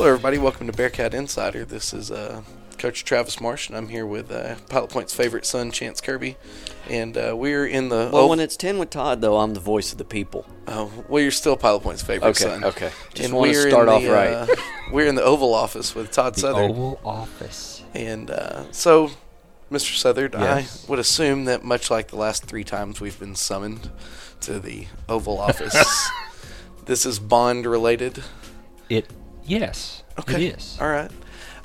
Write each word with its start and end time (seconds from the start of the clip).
Hello, 0.00 0.08
everybody. 0.14 0.38
Welcome 0.38 0.66
to 0.66 0.72
Bearcat 0.72 1.12
Insider. 1.12 1.66
This 1.66 1.92
is 1.92 2.10
uh, 2.10 2.40
Coach 2.78 3.04
Travis 3.04 3.38
Marsh, 3.38 3.68
and 3.68 3.76
I'm 3.76 3.90
here 3.90 4.06
with 4.06 4.32
uh, 4.32 4.54
Pilot 4.70 4.88
Point's 4.88 5.12
favorite 5.12 5.44
son, 5.44 5.70
Chance 5.70 6.00
Kirby. 6.00 6.38
And 6.88 7.18
uh, 7.18 7.34
we're 7.36 7.66
in 7.66 7.90
the. 7.90 8.08
Well, 8.10 8.26
when 8.30 8.40
it's 8.40 8.56
10 8.56 8.78
with 8.78 8.88
Todd, 8.88 9.20
though, 9.20 9.36
I'm 9.36 9.52
the 9.52 9.60
voice 9.60 9.92
of 9.92 9.98
the 9.98 10.06
people. 10.06 10.46
oh, 10.68 10.90
well, 11.06 11.20
you're 11.22 11.30
still 11.30 11.54
Pilot 11.54 11.82
Point's 11.82 12.00
favorite 12.00 12.28
Okay, 12.30 12.44
son. 12.44 12.64
okay. 12.64 12.90
Just 13.12 13.26
and 13.28 13.34
wanna 13.36 13.52
we're 13.52 13.64
in 13.66 13.70
start 13.72 13.86
the, 13.88 13.92
off 13.92 14.08
right. 14.08 14.32
uh, 14.32 14.46
we're 14.90 15.06
in 15.06 15.16
the 15.16 15.22
Oval 15.22 15.52
Office 15.52 15.94
with 15.94 16.10
Todd 16.10 16.34
The 16.36 16.40
Southern. 16.40 16.70
Oval 16.70 16.98
Office. 17.04 17.84
And 17.92 18.30
uh, 18.30 18.72
so, 18.72 19.10
Mr. 19.70 19.94
Southard, 19.98 20.32
Yes. 20.32 20.82
I 20.86 20.90
would 20.90 20.98
assume 20.98 21.44
that 21.44 21.62
much 21.62 21.90
like 21.90 22.08
the 22.08 22.16
last 22.16 22.46
three 22.46 22.64
times 22.64 23.02
we've 23.02 23.20
been 23.20 23.34
summoned 23.36 23.90
to 24.40 24.60
the 24.60 24.86
Oval 25.10 25.38
Office, 25.38 26.10
this 26.86 27.04
is 27.04 27.18
bond 27.18 27.66
related. 27.66 28.24
It 28.88 29.06
yes, 29.44 30.02
Okay. 30.18 30.46
it 30.48 30.56
is. 30.58 30.76
All 30.80 30.88
right. 30.88 31.10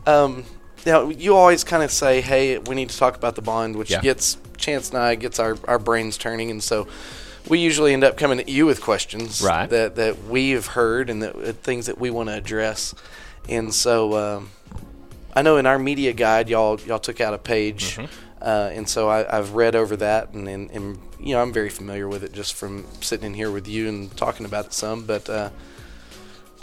Um, 0.06 0.46
now 0.86 1.10
you 1.10 1.36
always 1.36 1.64
kind 1.64 1.84
of 1.84 1.92
say, 1.92 2.22
"Hey, 2.22 2.58
we 2.60 2.76
need 2.76 2.90
to 2.90 2.98
talk 2.98 3.16
about 3.16 3.36
the 3.36 3.42
bond," 3.42 3.76
which 3.76 3.92
Yeah. 3.92 4.02
gets 4.02 4.38
Chance 4.58 4.90
and 4.90 4.98
I 5.00 5.16
gets 5.16 5.38
our, 5.40 5.58
our 5.68 5.78
brains 5.80 6.18
turning, 6.18 6.50
and 6.50 6.64
so 6.64 6.88
we 7.50 7.60
usually 7.60 7.94
end 7.94 8.04
up 8.04 8.18
coming 8.18 8.40
at 8.40 8.48
you 8.50 8.66
with 8.66 8.82
questions 8.82 9.42
Right. 9.42 9.70
that 9.70 9.96
that 9.96 10.26
we 10.26 10.52
have 10.52 10.68
heard 10.68 11.10
and 11.10 11.22
that 11.24 11.36
uh, 11.36 11.52
things 11.52 11.88
that 11.88 11.98
we 12.00 12.10
want 12.10 12.30
to 12.30 12.36
address. 12.36 12.96
And 13.50 13.74
so 13.74 14.16
um, 14.18 14.50
I 15.36 15.42
know 15.42 15.58
in 15.58 15.66
our 15.66 15.78
media 15.78 16.14
guide, 16.14 16.50
y'all 16.50 16.80
y'all 16.88 17.00
took 17.00 17.20
out 17.20 17.34
a 17.34 17.38
page. 17.38 17.98
Mm-hmm. 17.98 18.06
Uh, 18.42 18.70
and 18.74 18.88
so 18.88 19.10
I, 19.10 19.38
I've 19.38 19.54
read 19.54 19.76
over 19.76 19.96
that, 19.98 20.34
and, 20.34 20.48
and, 20.48 20.70
and 20.72 21.00
you 21.20 21.34
know 21.34 21.42
I'm 21.42 21.52
very 21.52 21.70
familiar 21.70 22.08
with 22.08 22.24
it 22.24 22.32
just 22.32 22.54
from 22.54 22.86
sitting 23.02 23.26
in 23.26 23.34
here 23.34 23.50
with 23.50 23.68
you 23.68 23.88
and 23.90 24.16
talking 24.16 24.46
about 24.46 24.66
it 24.68 24.74
some. 24.74 25.04
But 25.06 25.28
uh, 25.30 25.50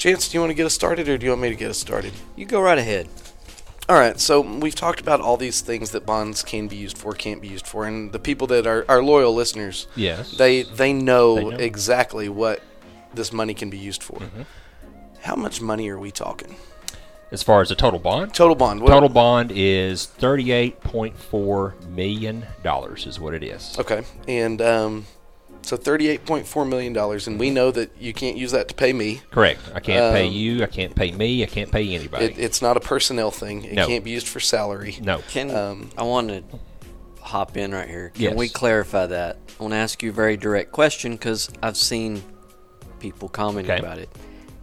Chance, 0.02 0.30
do 0.30 0.36
you 0.36 0.40
want 0.40 0.50
to 0.50 0.54
get 0.54 0.66
us 0.66 0.74
started, 0.74 1.08
or 1.08 1.16
do 1.16 1.26
you 1.26 1.30
want 1.30 1.42
me 1.42 1.48
to 1.50 1.54
get 1.54 1.70
us 1.70 1.78
started? 1.78 2.12
You 2.34 2.44
go 2.44 2.60
right 2.60 2.76
ahead. 2.76 3.08
All 3.88 3.94
right, 3.96 4.18
so 4.18 4.40
we've 4.40 4.74
talked 4.74 5.00
about 5.00 5.20
all 5.20 5.36
these 5.36 5.60
things 5.60 5.92
that 5.92 6.04
bonds 6.04 6.42
can 6.42 6.66
be 6.66 6.74
used 6.74 6.98
for, 6.98 7.12
can't 7.12 7.40
be 7.40 7.46
used 7.46 7.68
for, 7.68 7.84
and 7.86 8.10
the 8.10 8.18
people 8.18 8.48
that 8.48 8.66
are 8.66 8.84
our 8.88 9.00
loyal 9.00 9.32
listeners, 9.32 9.86
Yes. 9.94 10.32
they 10.32 10.62
they 10.64 10.92
know, 10.92 11.36
They 11.36 11.44
know. 11.44 11.56
exactly 11.56 12.28
what 12.28 12.64
this 13.14 13.32
money 13.32 13.54
can 13.54 13.70
be 13.70 13.78
used 13.78 14.02
for. 14.02 14.18
Mm-hmm. 14.18 14.42
How 15.20 15.36
much 15.36 15.60
money 15.60 15.88
are 15.88 16.00
we 16.00 16.10
talking? 16.10 16.56
As 17.30 17.44
far 17.44 17.60
as 17.60 17.68
the 17.68 17.76
total 17.76 18.00
bond, 18.00 18.34
Total 18.34 18.56
bond. 18.56 18.80
what- 18.82 18.90
total 18.90 19.08
bond 19.08 19.52
is 19.54 20.06
thirty-eight 20.06 20.80
point 20.80 21.16
four 21.16 21.76
million 21.88 22.44
dollars. 22.64 23.06
Is 23.06 23.20
what 23.20 23.34
it 23.34 23.44
is. 23.44 23.78
Okay, 23.78 24.02
and 24.26 24.60
um, 24.60 25.06
so 25.62 25.76
thirty-eight 25.76 26.24
point 26.26 26.46
four 26.46 26.64
million 26.64 26.92
dollars, 26.92 27.26
and 27.26 27.38
we 27.38 27.50
know 27.50 27.70
that 27.70 27.90
you 27.98 28.12
can't 28.12 28.36
use 28.36 28.52
that 28.52 28.68
to 28.68 28.74
pay 28.74 28.92
me. 28.92 29.22
Correct. 29.30 29.60
I 29.74 29.80
can't 29.80 30.14
pay 30.14 30.26
Um, 30.26 30.32
you. 30.32 30.62
I 30.62 30.66
can't 30.66 30.94
pay 30.94 31.12
me. 31.12 31.42
I 31.42 31.46
can't 31.46 31.70
pay 31.70 31.94
anybody. 31.94 32.26
It, 32.26 32.38
it's 32.38 32.60
not 32.62 32.76
a 32.76 32.80
personnel 32.80 33.30
thing. 33.30 33.64
It 33.64 33.74
No. 33.74 33.86
can't 33.86 34.04
be 34.04 34.10
used 34.10 34.28
for 34.28 34.40
salary. 34.40 34.96
no. 35.00 35.18
Can 35.28 35.50
Um, 35.50 35.90
I 35.96 36.02
want 36.02 36.28
to 36.28 36.42
hop 37.20 37.56
in 37.56 37.72
right 37.72 37.88
here? 37.88 38.10
Can 38.14 38.22
Yes. 38.22 38.34
we 38.34 38.48
clarify 38.48 39.06
that? 39.06 39.38
I 39.58 39.62
want 39.62 39.72
to 39.74 39.78
ask 39.78 40.02
you 40.02 40.10
a 40.10 40.12
very 40.12 40.36
direct 40.36 40.72
question 40.72 41.12
because 41.12 41.48
I've 41.62 41.76
seen 41.76 42.22
people 42.98 43.28
commenting 43.28 43.70
Okay. 43.70 43.80
about 43.80 43.98
it. 43.98 44.08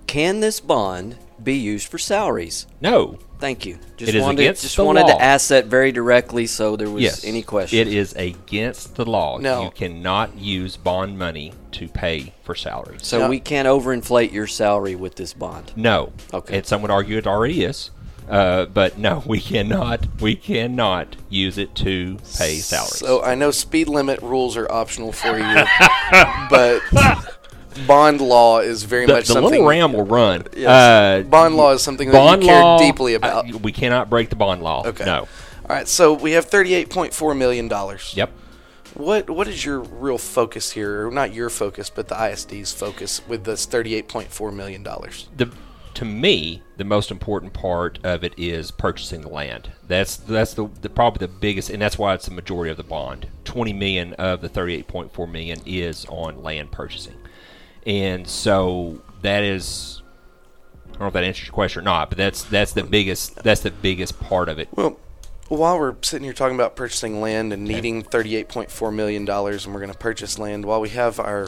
Can 0.07 0.39
this 0.41 0.59
bond 0.59 1.17
be 1.43 1.55
used 1.55 1.87
for 1.87 1.97
salaries? 1.97 2.65
No. 2.81 3.17
Thank 3.39 3.65
you. 3.65 3.77
Just 3.95 4.09
It 4.09 4.15
is 4.15 4.21
wanted, 4.23 4.41
against 4.41 4.63
just 4.63 4.75
the 4.75 4.83
wanted 4.83 5.03
law. 5.03 5.17
to 5.17 5.21
ask 5.23 5.47
that 5.47 5.67
very 5.67 5.93
directly 5.93 6.45
so 6.45 6.75
there 6.75 6.89
was 6.89 7.01
Yes. 7.01 7.23
any 7.23 7.41
question. 7.41 7.79
It 7.79 7.87
is 7.87 8.13
against 8.13 8.95
the 8.95 9.05
law. 9.05 9.37
No. 9.37 9.63
You 9.63 9.71
cannot 9.71 10.37
use 10.37 10.75
bond 10.75 11.17
money 11.17 11.53
to 11.71 11.87
pay 11.87 12.33
for 12.43 12.53
salaries. 12.53 13.05
So 13.07 13.19
No. 13.19 13.29
we 13.29 13.39
can't 13.39 13.65
overinflate 13.67 14.33
your 14.33 14.45
salary 14.47 14.95
with 14.95 15.15
this 15.15 15.31
bond. 15.33 15.71
No. 15.77 16.11
Okay. 16.33 16.57
And 16.57 16.65
some 16.65 16.81
would 16.81 16.91
argue 16.91 17.17
it 17.17 17.27
already 17.27 17.63
is. 17.63 17.91
Uh, 18.29 18.65
but 18.65 18.97
no, 18.97 19.23
we 19.25 19.39
cannot. 19.39 20.05
We 20.19 20.35
cannot 20.35 21.15
use 21.29 21.57
it 21.57 21.73
to 21.75 22.17
pay 22.37 22.57
salaries. 22.57 22.97
So 22.97 23.23
I 23.23 23.35
know 23.35 23.51
speed 23.51 23.87
limit 23.87 24.21
rules 24.21 24.57
are 24.57 24.69
optional 24.71 25.13
for 25.13 25.37
you, 25.39 25.63
but 26.49 26.81
bond 27.87 28.21
law 28.21 28.59
is 28.59 28.83
very 28.83 29.05
the, 29.05 29.13
much 29.13 29.27
the 29.27 29.33
something. 29.33 29.51
little 29.51 29.67
ram 29.67 29.93
will 29.93 30.05
run. 30.05 30.45
Yes. 30.55 31.25
Uh, 31.25 31.27
bond 31.29 31.55
law 31.55 31.71
is 31.73 31.81
something 31.81 32.09
that 32.11 32.39
you 32.41 32.47
care 32.47 32.61
law 32.61 32.77
deeply 32.77 33.13
about. 33.13 33.53
uh, 33.53 33.57
we 33.59 33.71
cannot 33.71 34.09
break 34.09 34.29
the 34.29 34.35
bond 34.35 34.61
law. 34.61 34.85
Okay. 34.85 35.05
No. 35.05 35.27
All 35.69 35.75
right, 35.75 35.87
so 35.87 36.13
we 36.13 36.31
have 36.31 36.45
thirty-eight 36.45 36.89
point 36.89 37.13
four 37.13 37.35
million 37.35 37.67
dollars. 37.67 38.13
Yep. 38.15 38.31
What 38.95 39.29
what 39.29 39.47
is 39.47 39.63
your 39.63 39.79
real 39.79 40.17
focus 40.17 40.71
here, 40.71 41.07
or 41.07 41.11
not 41.11 41.33
your 41.33 41.49
focus, 41.49 41.91
but 41.91 42.07
the 42.07 42.15
ISD's 42.15 42.73
focus 42.73 43.21
with 43.27 43.43
this 43.43 43.65
thirty-eight 43.65 44.07
point 44.07 44.29
four 44.31 44.51
million 44.51 44.81
dollars? 44.81 45.29
The 45.37 45.51
to 45.93 46.05
me, 46.05 46.63
the 46.77 46.85
most 46.85 47.11
important 47.11 47.51
part 47.53 47.99
of 48.05 48.23
it 48.23 48.33
is 48.37 48.71
purchasing 48.71 49.21
the 49.21 49.27
land. 49.29 49.71
That's 49.87 50.15
that's 50.15 50.53
the, 50.53 50.67
the 50.81 50.89
probably 50.89 51.27
the 51.27 51.33
biggest, 51.33 51.69
and 51.69 51.81
that's 51.81 51.97
why 51.97 52.13
it's 52.13 52.25
the 52.25 52.33
majority 52.33 52.71
of 52.71 52.77
the 52.77 52.83
bond. 52.83 53.27
Twenty 53.43 53.73
million 53.73 54.13
of 54.13 54.41
the 54.41 54.49
thirty-eight 54.49 54.87
point 54.87 55.13
four 55.13 55.27
million 55.27 55.59
is 55.65 56.05
on 56.09 56.41
land 56.41 56.71
purchasing, 56.71 57.17
and 57.85 58.27
so 58.27 59.01
that 59.21 59.43
is. 59.43 60.01
I 60.87 60.91
don't 60.93 61.01
know 61.01 61.07
if 61.07 61.13
that 61.13 61.23
answers 61.23 61.47
your 61.47 61.53
question 61.53 61.79
or 61.81 61.83
not, 61.85 62.09
but 62.09 62.17
that's 62.17 62.43
that's 62.43 62.73
the 62.73 62.83
biggest 62.83 63.35
that's 63.43 63.61
the 63.61 63.71
biggest 63.71 64.19
part 64.19 64.49
of 64.49 64.59
it. 64.59 64.67
Well, 64.75 64.99
while 65.47 65.79
we're 65.79 65.95
sitting 66.01 66.25
here 66.25 66.33
talking 66.33 66.55
about 66.55 66.75
purchasing 66.75 67.21
land 67.21 67.53
and 67.53 67.63
needing 67.63 68.03
thirty-eight 68.03 68.49
point 68.49 68.69
four 68.69 68.91
million 68.91 69.23
dollars, 69.25 69.65
and 69.65 69.73
we're 69.73 69.79
going 69.81 69.93
to 69.93 69.97
purchase 69.97 70.37
land, 70.37 70.65
while 70.65 70.81
we 70.81 70.89
have 70.89 71.19
our 71.19 71.47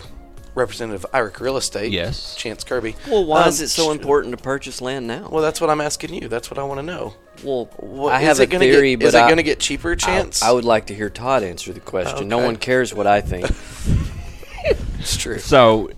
representative 0.55 1.05
Iric 1.13 1.39
Real 1.39 1.55
Estate, 1.57 1.91
Yes. 1.91 2.35
Chance 2.35 2.63
Kirby. 2.65 2.95
Well, 3.07 3.25
why 3.25 3.43
um, 3.43 3.49
is 3.49 3.61
it 3.61 3.69
so 3.69 3.91
important 3.91 4.37
to 4.37 4.41
purchase 4.43 4.81
land 4.81 5.07
now? 5.07 5.29
Well, 5.29 5.41
that's 5.41 5.61
what 5.61 5.69
I'm 5.69 5.79
asking 5.81 6.13
you. 6.13 6.27
That's 6.27 6.49
what 6.51 6.57
I 6.57 6.63
want 6.63 6.79
to 6.79 6.83
know. 6.85 7.13
Well, 7.43 7.69
What, 7.77 8.13
I 8.13 8.19
is 8.21 8.27
have 8.27 8.39
it 8.39 8.43
a 8.43 8.45
gonna 8.47 8.65
theory, 8.65 8.91
get, 8.91 8.99
but 8.99 9.05
Is 9.07 9.13
it 9.15 9.19
going 9.19 9.37
to 9.37 9.43
get 9.43 9.59
cheaper, 9.61 9.95
Chance? 9.95 10.41
I, 10.41 10.51
would 10.51 10.65
like 10.65 10.87
to 10.87 10.93
hear 10.93 11.09
Todd 11.09 11.43
answer 11.43 11.71
the 11.71 11.79
question. 11.79 12.27
No 12.27 12.39
one 12.39 12.57
cares 12.57 12.93
what 12.93 13.07
I 13.07 13.21
think. 13.21 13.49
It's 14.99 15.17
true. 15.17 15.39
So, 15.39 15.89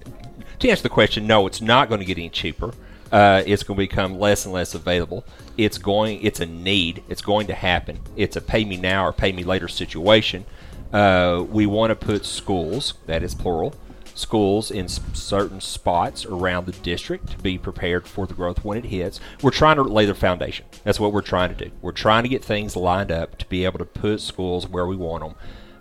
to 0.63 0.69
answer 0.69 0.84
the 0.84 0.90
question, 0.90 1.28
no, 1.28 1.46
it's 1.47 1.62
not 1.62 1.90
going 1.90 2.00
to 2.00 2.06
get 2.06 2.18
any 2.18 2.29
cheaper. 2.29 2.74
Uh, 3.12 3.44
it's 3.46 3.62
going 3.62 3.78
to 3.78 3.84
become 3.84 4.18
less 4.19 4.44
and 4.46 4.53
less 4.53 4.74
available. 4.74 5.24
It's 5.56 5.78
going. 5.78 6.19
It's 6.24 6.40
a 6.40 6.47
need. 6.47 7.03
It's 7.07 7.22
going 7.22 7.46
to 7.47 7.53
happen. 7.53 8.00
It's 8.16 8.35
a 8.35 8.41
pay 8.41 8.66
me 8.66 8.75
now 8.78 9.06
or 9.06 9.13
pay 9.13 9.31
me 9.31 9.44
later 9.44 9.68
situation. 9.68 10.46
Uh, 10.91 11.46
we 11.47 11.66
want 11.66 11.91
to 11.91 11.96
put 11.96 12.25
schools, 12.25 12.96
that 13.06 13.24
is 13.24 13.35
plural, 13.35 13.75
schools 14.16 14.72
in 14.72 14.88
certain 14.88 15.59
spots 15.59 16.25
around 16.25 16.66
the 16.66 16.72
district 16.72 17.31
to 17.31 17.38
be 17.40 17.57
prepared 17.57 18.07
for 18.07 18.25
the 18.25 18.34
growth 18.34 18.63
when 18.63 18.78
it 18.78 18.85
hits. 18.85 19.19
We're 19.41 19.51
trying 19.51 19.78
to 19.78 19.84
lay 19.84 20.06
the 20.06 20.16
foundation. 20.16 20.66
That's 20.84 21.00
what 21.00 21.13
we're 21.13 21.22
trying 21.22 21.56
to 21.56 21.66
do. 21.66 21.72
We're 21.81 21.91
trying 21.91 22.24
to 22.24 22.30
get 22.30 22.44
things 22.44 22.75
lined 22.75 23.12
up 23.12 23.38
to 23.40 23.45
be 23.47 23.66
able 23.66 23.80
to 23.80 23.85
put 23.85 24.22
schools 24.22 24.68
where 24.68 24.85
we 24.85 24.95
want 24.95 25.24
them. 25.24 25.35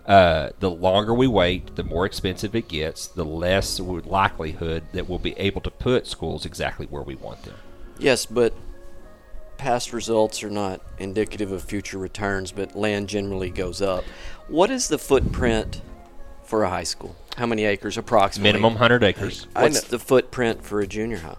Uh, 0.05 0.49
the 0.59 0.69
longer 0.69 1.13
we 1.13 1.27
wait, 1.27 1.75
the 1.75 1.83
more 1.83 2.05
expensive 2.05 2.55
it 2.55 2.67
gets, 2.67 3.07
the 3.07 3.23
less 3.23 3.79
likelihood 3.79 4.83
that 4.91 5.07
we'll 5.07 5.19
be 5.19 5.33
able 5.37 5.61
to 5.61 5.71
put 5.71 6.05
schools 6.07 6.45
exactly 6.45 6.85
where 6.87 7.03
we 7.03 7.15
want 7.15 7.41
them. 7.43 7.55
yes, 7.99 8.25
but 8.25 8.53
past 9.57 9.93
results 9.93 10.43
are 10.43 10.49
not 10.49 10.81
indicative 10.99 11.53
of 11.53 11.63
future 11.63 11.97
returns, 11.97 12.51
but 12.51 12.75
land 12.75 13.07
generally 13.07 13.49
goes 13.49 13.81
up. 13.81 14.03
What 14.49 14.69
is 14.69 14.89
the 14.89 14.97
footprint 14.97 15.81
for 16.43 16.63
a 16.63 16.69
high 16.69 16.83
school? 16.83 17.15
How 17.37 17.45
many 17.45 17.63
acres 17.63 17.97
approximately? 17.97 18.51
Minimum 18.51 18.73
100 18.73 19.03
acres. 19.03 19.47
What's 19.55 19.83
the 19.83 19.99
footprint 19.99 20.63
for 20.65 20.81
a 20.81 20.87
junior 20.87 21.17
high? 21.19 21.37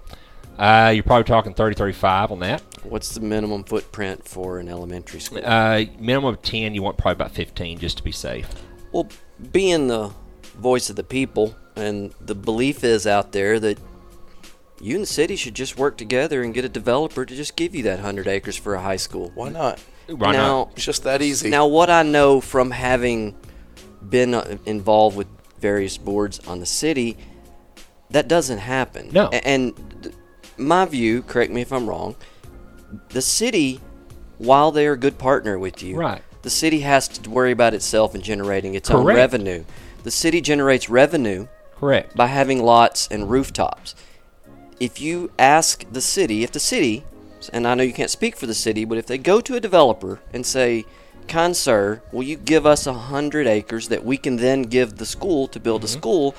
Uh, 0.58 0.90
you're 0.90 1.02
probably 1.02 1.24
talking 1.24 1.52
30, 1.52 1.76
35 1.76 2.30
on 2.32 2.38
that. 2.40 2.62
What's 2.84 3.14
the 3.14 3.20
minimum 3.20 3.64
footprint 3.64 4.26
for 4.26 4.58
an 4.58 4.68
elementary 4.68 5.20
school? 5.20 5.40
Uh, 5.42 5.84
minimum 5.98 6.34
of 6.34 6.42
10, 6.42 6.74
you 6.74 6.82
want 6.82 6.98
probably 6.98 7.12
about 7.12 7.32
15 7.32 7.78
just 7.78 7.96
to 7.98 8.02
be 8.02 8.12
safe. 8.12 8.48
Well, 8.92 9.08
being 9.52 9.88
the 9.88 10.12
voice 10.56 10.90
of 10.90 10.96
the 10.96 11.04
people, 11.04 11.56
and 11.76 12.14
the 12.20 12.34
belief 12.34 12.84
is 12.84 13.06
out 13.06 13.32
there 13.32 13.58
that 13.58 13.78
you 14.80 14.94
and 14.96 15.02
the 15.02 15.06
city 15.06 15.34
should 15.36 15.54
just 15.54 15.78
work 15.78 15.96
together 15.96 16.42
and 16.42 16.52
get 16.52 16.64
a 16.64 16.68
developer 16.68 17.24
to 17.24 17.34
just 17.34 17.56
give 17.56 17.74
you 17.74 17.82
that 17.84 17.96
100 17.96 18.28
acres 18.28 18.56
for 18.56 18.74
a 18.74 18.80
high 18.80 18.96
school. 18.96 19.32
Why 19.34 19.48
not? 19.48 19.80
Why 20.08 20.32
now, 20.32 20.46
not? 20.46 20.72
It's 20.76 20.84
just 20.84 21.04
that 21.04 21.22
easy. 21.22 21.48
Now, 21.48 21.66
what 21.66 21.88
I 21.88 22.02
know 22.02 22.40
from 22.40 22.70
having 22.70 23.34
been 24.06 24.34
uh, 24.34 24.58
involved 24.66 25.16
with 25.16 25.26
various 25.58 25.96
boards 25.96 26.38
on 26.46 26.60
the 26.60 26.66
city, 26.66 27.16
that 28.10 28.28
doesn't 28.28 28.58
happen. 28.58 29.10
No. 29.12 29.28
And 29.28 30.12
my 30.58 30.84
view, 30.84 31.22
correct 31.22 31.50
me 31.50 31.62
if 31.62 31.72
I'm 31.72 31.88
wrong, 31.88 32.16
the 33.10 33.22
city, 33.22 33.80
while 34.38 34.72
they're 34.72 34.92
a 34.92 34.98
good 34.98 35.18
partner 35.18 35.58
with 35.58 35.82
you, 35.82 35.96
Right. 35.96 36.22
the 36.42 36.50
city 36.50 36.80
has 36.80 37.08
to 37.08 37.30
worry 37.30 37.52
about 37.52 37.74
itself 37.74 38.14
and 38.14 38.22
generating 38.22 38.74
its 38.74 38.90
own 38.90 39.04
revenue. 39.04 39.64
The 40.02 40.10
city 40.10 40.40
generates 40.40 40.88
revenue 40.88 41.46
Correct. 41.78 42.14
by 42.16 42.26
having 42.26 42.62
lots 42.62 43.08
and 43.10 43.30
rooftops. 43.30 43.94
If 44.80 45.00
you 45.00 45.30
ask 45.38 45.84
the 45.90 46.00
city, 46.00 46.42
if 46.42 46.52
the 46.52 46.60
city, 46.60 47.04
and 47.52 47.66
I 47.66 47.74
know 47.74 47.82
you 47.82 47.92
can't 47.92 48.10
speak 48.10 48.36
for 48.36 48.46
the 48.46 48.54
city, 48.54 48.84
but 48.84 48.98
if 48.98 49.06
they 49.06 49.18
go 49.18 49.40
to 49.40 49.56
a 49.56 49.60
developer 49.60 50.20
and 50.32 50.44
say, 50.44 50.84
Kind 51.26 51.56
sir, 51.56 52.02
will 52.12 52.22
you 52.22 52.36
give 52.36 52.66
us 52.66 52.86
a 52.86 52.92
hundred 52.92 53.46
acres 53.46 53.88
that 53.88 54.04
we 54.04 54.16
can 54.16 54.36
then 54.36 54.62
give 54.62 54.96
the 54.96 55.06
school 55.06 55.48
to 55.48 55.60
build 55.60 55.82
a 55.82 55.86
mm-hmm. 55.86 55.98
school? 55.98 56.34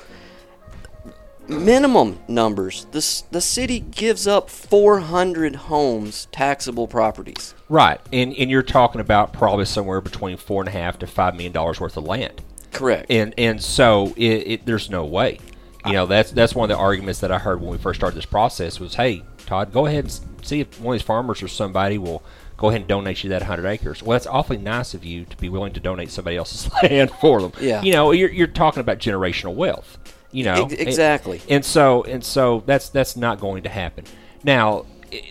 Minimum 1.48 2.18
numbers. 2.28 2.86
The 2.92 3.22
the 3.30 3.40
city 3.40 3.80
gives 3.80 4.26
up 4.26 4.50
400 4.50 5.56
homes 5.56 6.28
taxable 6.32 6.88
properties. 6.88 7.54
Right, 7.68 8.00
and 8.12 8.34
and 8.34 8.50
you're 8.50 8.62
talking 8.62 9.00
about 9.00 9.32
probably 9.32 9.64
somewhere 9.64 10.00
between 10.00 10.36
four 10.36 10.62
and 10.62 10.68
a 10.68 10.72
half 10.72 10.98
to 11.00 11.06
five 11.06 11.34
million 11.34 11.52
dollars 11.52 11.80
worth 11.80 11.96
of 11.96 12.04
land, 12.04 12.42
Correct. 12.72 13.10
and 13.10 13.34
and 13.38 13.62
so 13.62 14.12
it, 14.16 14.46
it 14.46 14.66
there's 14.66 14.90
no 14.90 15.04
way. 15.04 15.38
You 15.84 15.92
know 15.92 16.06
that's 16.06 16.32
that's 16.32 16.54
one 16.54 16.68
of 16.68 16.76
the 16.76 16.82
arguments 16.82 17.20
that 17.20 17.30
I 17.30 17.38
heard 17.38 17.60
when 17.60 17.70
we 17.70 17.78
first 17.78 18.00
started 18.00 18.16
this 18.16 18.26
process 18.26 18.80
was, 18.80 18.96
hey 18.96 19.22
Todd, 19.46 19.72
go 19.72 19.86
ahead 19.86 20.04
and 20.04 20.20
see 20.44 20.60
if 20.60 20.80
one 20.80 20.94
of 20.96 21.00
these 21.00 21.06
farmers 21.06 21.42
or 21.42 21.48
somebody 21.48 21.96
will 21.98 22.24
go 22.56 22.68
ahead 22.68 22.80
and 22.80 22.88
donate 22.88 23.22
you 23.22 23.30
that 23.30 23.42
100 23.42 23.66
acres. 23.68 24.02
Well, 24.02 24.14
that's 24.16 24.26
awfully 24.26 24.58
nice 24.58 24.94
of 24.94 25.04
you 25.04 25.24
to 25.26 25.36
be 25.36 25.48
willing 25.48 25.72
to 25.74 25.80
donate 25.80 26.10
somebody 26.10 26.36
else's 26.36 26.70
land 26.82 27.10
for 27.20 27.40
them. 27.40 27.52
Yeah. 27.60 27.82
You 27.82 27.92
know, 27.92 28.12
you're, 28.12 28.30
you're 28.30 28.46
talking 28.46 28.80
about 28.80 28.98
generational 28.98 29.54
wealth. 29.54 29.98
You 30.32 30.44
know, 30.44 30.68
exactly. 30.70 31.38
And, 31.44 31.50
and 31.52 31.64
so 31.64 32.02
and 32.04 32.22
so 32.24 32.62
that's 32.66 32.88
that's 32.88 33.16
not 33.16 33.40
going 33.40 33.62
to 33.62 33.68
happen. 33.68 34.04
Now, 34.44 34.86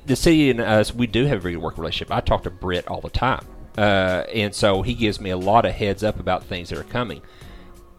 the 0.05 0.15
city 0.15 0.49
and 0.49 0.59
us, 0.59 0.93
we 0.93 1.07
do 1.07 1.25
have 1.25 1.37
a 1.39 1.41
very 1.41 1.53
good 1.53 1.61
working 1.63 1.81
relationship. 1.81 2.11
I 2.11 2.21
talk 2.21 2.43
to 2.43 2.49
Britt 2.49 2.87
all 2.87 3.01
the 3.01 3.09
time, 3.09 3.45
uh, 3.77 4.23
and 4.33 4.53
so 4.55 4.81
he 4.81 4.93
gives 4.93 5.19
me 5.19 5.29
a 5.29 5.37
lot 5.37 5.65
of 5.65 5.73
heads 5.73 6.03
up 6.03 6.19
about 6.19 6.43
things 6.43 6.69
that 6.69 6.79
are 6.79 6.83
coming. 6.83 7.21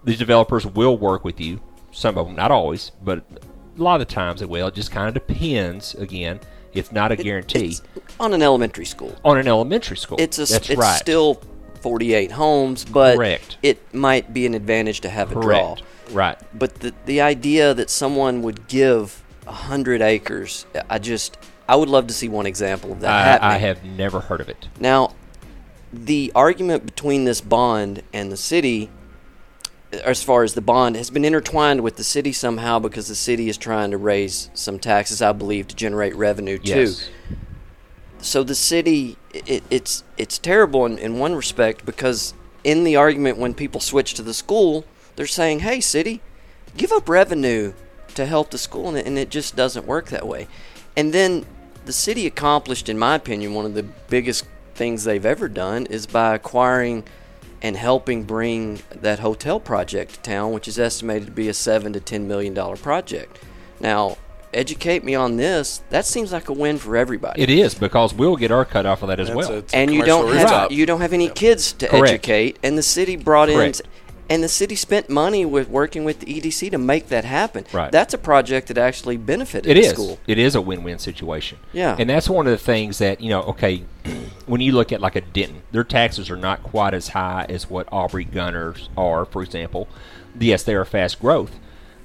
These 0.04 0.18
developers 0.18 0.66
will 0.66 0.96
work 0.96 1.24
with 1.24 1.40
you. 1.40 1.60
Some 1.92 2.18
of 2.18 2.26
them, 2.26 2.36
not 2.36 2.50
always, 2.50 2.92
but 3.02 3.24
a 3.78 3.82
lot 3.82 4.00
of 4.00 4.06
the 4.08 4.14
times 4.14 4.40
they 4.40 4.46
will. 4.46 4.66
It 4.68 4.74
just 4.74 4.90
kind 4.90 5.08
of 5.08 5.14
depends. 5.26 5.94
Again, 5.94 6.40
it's 6.74 6.92
not 6.92 7.12
a 7.12 7.16
guarantee 7.16 7.68
It's 7.68 7.82
on 8.20 8.34
an 8.34 8.42
elementary 8.42 8.84
school. 8.84 9.14
on 9.24 9.38
an 9.38 9.48
elementary 9.48 9.96
school. 9.96 10.18
It's 10.20 10.38
a, 10.38 10.44
that's 10.46 10.70
it's 10.70 10.78
right. 10.78 10.98
still 10.98 11.40
48 11.80 12.32
homes, 12.32 12.84
but 12.84 13.16
Correct. 13.16 13.58
it 13.62 13.94
might 13.94 14.32
be 14.34 14.44
an 14.46 14.54
advantage 14.54 15.00
to 15.02 15.08
have 15.08 15.32
a 15.32 15.40
draw. 15.40 15.76
Right. 16.10 16.38
But 16.54 16.76
the 16.76 16.94
the 17.04 17.20
idea 17.20 17.74
that 17.74 17.90
someone 17.90 18.42
would 18.42 18.68
give 18.68 19.22
100 19.44 20.02
acres, 20.02 20.66
I 20.88 20.98
just 20.98 21.36
I 21.68 21.76
would 21.76 21.88
love 21.88 22.06
to 22.08 22.14
see 22.14 22.28
one 22.28 22.46
example 22.46 22.92
of 22.92 23.00
that 23.00 23.24
happening. 23.24 23.50
I, 23.50 23.54
I 23.54 23.58
have 23.58 23.84
never 23.84 24.20
heard 24.20 24.40
of 24.40 24.48
it. 24.48 24.68
Now, 24.78 25.14
the 25.92 26.32
argument 26.34 26.84
between 26.86 27.24
this 27.24 27.40
bond 27.40 28.02
and 28.12 28.30
the 28.30 28.36
city, 28.36 28.90
as 29.92 30.22
far 30.22 30.42
as 30.42 30.54
the 30.54 30.60
bond, 30.60 30.96
has 30.96 31.10
been 31.10 31.24
intertwined 31.24 31.80
with 31.82 31.96
the 31.96 32.04
city 32.04 32.32
somehow 32.32 32.78
because 32.78 33.08
the 33.08 33.14
city 33.14 33.48
is 33.48 33.56
trying 33.56 33.90
to 33.90 33.96
raise 33.96 34.50
some 34.54 34.78
taxes, 34.78 35.22
I 35.22 35.32
believe, 35.32 35.68
to 35.68 35.76
generate 35.76 36.14
revenue 36.14 36.58
too. 36.58 36.80
Yes. 36.80 37.08
So 38.18 38.42
the 38.42 38.54
city, 38.54 39.16
it, 39.32 39.62
it's 39.70 40.02
it's 40.16 40.38
terrible 40.38 40.86
in, 40.86 40.98
in 40.98 41.18
one 41.18 41.34
respect 41.34 41.84
because 41.84 42.34
in 42.64 42.84
the 42.84 42.96
argument 42.96 43.38
when 43.38 43.54
people 43.54 43.80
switch 43.80 44.14
to 44.14 44.22
the 44.22 44.34
school, 44.34 44.84
they're 45.16 45.26
saying, 45.26 45.60
"Hey, 45.60 45.80
city, 45.80 46.20
give 46.76 46.92
up 46.92 47.08
revenue 47.08 47.72
to 48.14 48.26
help 48.26 48.50
the 48.50 48.58
school," 48.58 48.88
and 48.88 48.96
it, 48.98 49.06
and 49.06 49.18
it 49.18 49.30
just 49.30 49.56
doesn't 49.56 49.86
work 49.86 50.10
that 50.10 50.26
way. 50.26 50.46
And 50.96 51.12
then 51.12 51.44
the 51.84 51.92
city 51.92 52.26
accomplished, 52.26 52.88
in 52.88 52.98
my 52.98 53.14
opinion, 53.16 53.54
one 53.54 53.64
of 53.66 53.74
the 53.74 53.82
biggest 53.82 54.44
things 54.74 55.04
they've 55.04 55.24
ever 55.26 55.48
done 55.48 55.86
is 55.86 56.06
by 56.06 56.34
acquiring 56.34 57.04
and 57.62 57.76
helping 57.76 58.22
bring 58.24 58.80
that 58.90 59.18
hotel 59.20 59.58
project 59.58 60.14
to 60.14 60.20
town, 60.20 60.52
which 60.52 60.68
is 60.68 60.78
estimated 60.78 61.26
to 61.26 61.32
be 61.32 61.48
a 61.48 61.54
seven 61.54 61.92
to 61.94 62.00
ten 62.00 62.28
million 62.28 62.52
dollar 62.54 62.76
project. 62.76 63.38
Now, 63.80 64.18
educate 64.52 65.04
me 65.04 65.14
on 65.14 65.36
this. 65.36 65.82
That 65.90 66.04
seems 66.06 66.32
like 66.32 66.48
a 66.48 66.52
win 66.52 66.78
for 66.78 66.96
everybody. 66.96 67.40
It 67.42 67.50
is 67.50 67.74
because 67.74 68.12
we'll 68.14 68.36
get 68.36 68.50
our 68.50 68.64
cut 68.64 68.84
off 68.86 69.02
of 69.02 69.08
that 69.08 69.20
as 69.20 69.28
That's 69.28 69.36
well. 69.48 69.58
a- 69.58 69.76
and 69.76 69.92
you 69.92 70.02
don't 70.04 70.26
have 70.28 70.42
rooftop. 70.42 70.70
you 70.72 70.86
don't 70.86 71.00
have 71.00 71.12
any 71.12 71.28
kids 71.28 71.72
to 71.74 71.88
Correct. 71.88 72.08
educate, 72.14 72.58
and 72.62 72.76
the 72.76 72.82
city 72.82 73.16
brought 73.16 73.48
Correct. 73.48 73.80
in. 73.80 73.86
And 74.28 74.42
the 74.42 74.48
city 74.48 74.74
spent 74.74 75.08
money 75.08 75.44
with 75.44 75.68
working 75.68 76.04
with 76.04 76.20
the 76.20 76.26
EDC 76.40 76.72
to 76.72 76.78
make 76.78 77.08
that 77.08 77.24
happen. 77.24 77.64
Right. 77.72 77.92
That's 77.92 78.12
a 78.12 78.18
project 78.18 78.68
that 78.68 78.78
actually 78.78 79.16
benefited 79.16 79.70
It 79.70 79.74
the 79.80 79.86
is. 79.86 79.92
school. 79.92 80.18
It 80.26 80.38
is 80.38 80.54
a 80.56 80.60
win-win 80.60 80.98
situation. 80.98 81.58
Yeah. 81.72 81.94
And 81.98 82.10
that's 82.10 82.28
one 82.28 82.46
of 82.46 82.50
the 82.50 82.58
things 82.58 82.98
that 82.98 83.20
you 83.20 83.30
know. 83.30 83.42
Okay, 83.42 83.84
when 84.46 84.60
you 84.60 84.72
look 84.72 84.90
at 84.92 85.00
like 85.00 85.14
a 85.14 85.20
Denton, 85.20 85.62
their 85.70 85.84
taxes 85.84 86.28
are 86.28 86.36
not 86.36 86.62
quite 86.64 86.92
as 86.92 87.08
high 87.08 87.46
as 87.48 87.70
what 87.70 87.88
Aubrey 87.92 88.24
Gunter's 88.24 88.88
are, 88.96 89.24
for 89.24 89.42
example. 89.42 89.88
Yes, 90.38 90.64
they 90.64 90.74
are 90.74 90.84
fast 90.84 91.20
growth, 91.20 91.58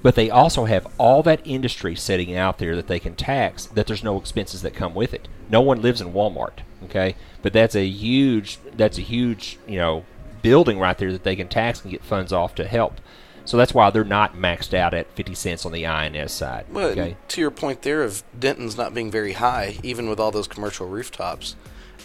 but 0.03 0.13
they 0.15 0.29
also 0.29 0.65
have 0.65 0.87
all 0.99 1.23
that 1.23 1.41
industry 1.45 1.95
sitting 1.95 2.35
out 2.35 2.59
there 2.59 2.75
that 2.75 2.87
they 2.87 2.99
can 2.99 3.15
tax. 3.15 3.65
That 3.65 3.87
there's 3.87 4.03
no 4.03 4.17
expenses 4.17 4.61
that 4.61 4.75
come 4.75 4.93
with 4.93 5.13
it. 5.13 5.27
No 5.49 5.61
one 5.61 5.81
lives 5.81 6.01
in 6.01 6.13
Walmart. 6.13 6.59
Okay, 6.83 7.15
but 7.41 7.51
that's 7.51 7.75
a 7.75 7.85
huge. 7.87 8.59
That's 8.75 8.99
a 8.99 9.01
huge. 9.01 9.57
You 9.67 9.77
know. 9.79 10.05
Building 10.41 10.79
right 10.79 10.97
there 10.97 11.11
that 11.11 11.23
they 11.23 11.35
can 11.35 11.47
tax 11.47 11.81
and 11.81 11.91
get 11.91 12.03
funds 12.03 12.33
off 12.33 12.55
to 12.55 12.65
help. 12.65 12.99
So 13.45 13.57
that's 13.57 13.73
why 13.73 13.89
they're 13.89 14.03
not 14.03 14.35
maxed 14.35 14.73
out 14.73 14.93
at 14.93 15.11
50 15.13 15.33
cents 15.33 15.65
on 15.65 15.71
the 15.71 15.85
I&S 15.85 16.31
side. 16.31 16.65
Well, 16.69 16.89
okay. 16.89 17.17
to 17.29 17.41
your 17.41 17.51
point 17.51 17.81
there 17.81 18.03
of 18.03 18.23
Denton's 18.39 18.77
not 18.77 18.93
being 18.93 19.09
very 19.09 19.33
high, 19.33 19.77
even 19.83 20.09
with 20.09 20.19
all 20.19 20.31
those 20.31 20.47
commercial 20.47 20.87
rooftops, 20.87 21.55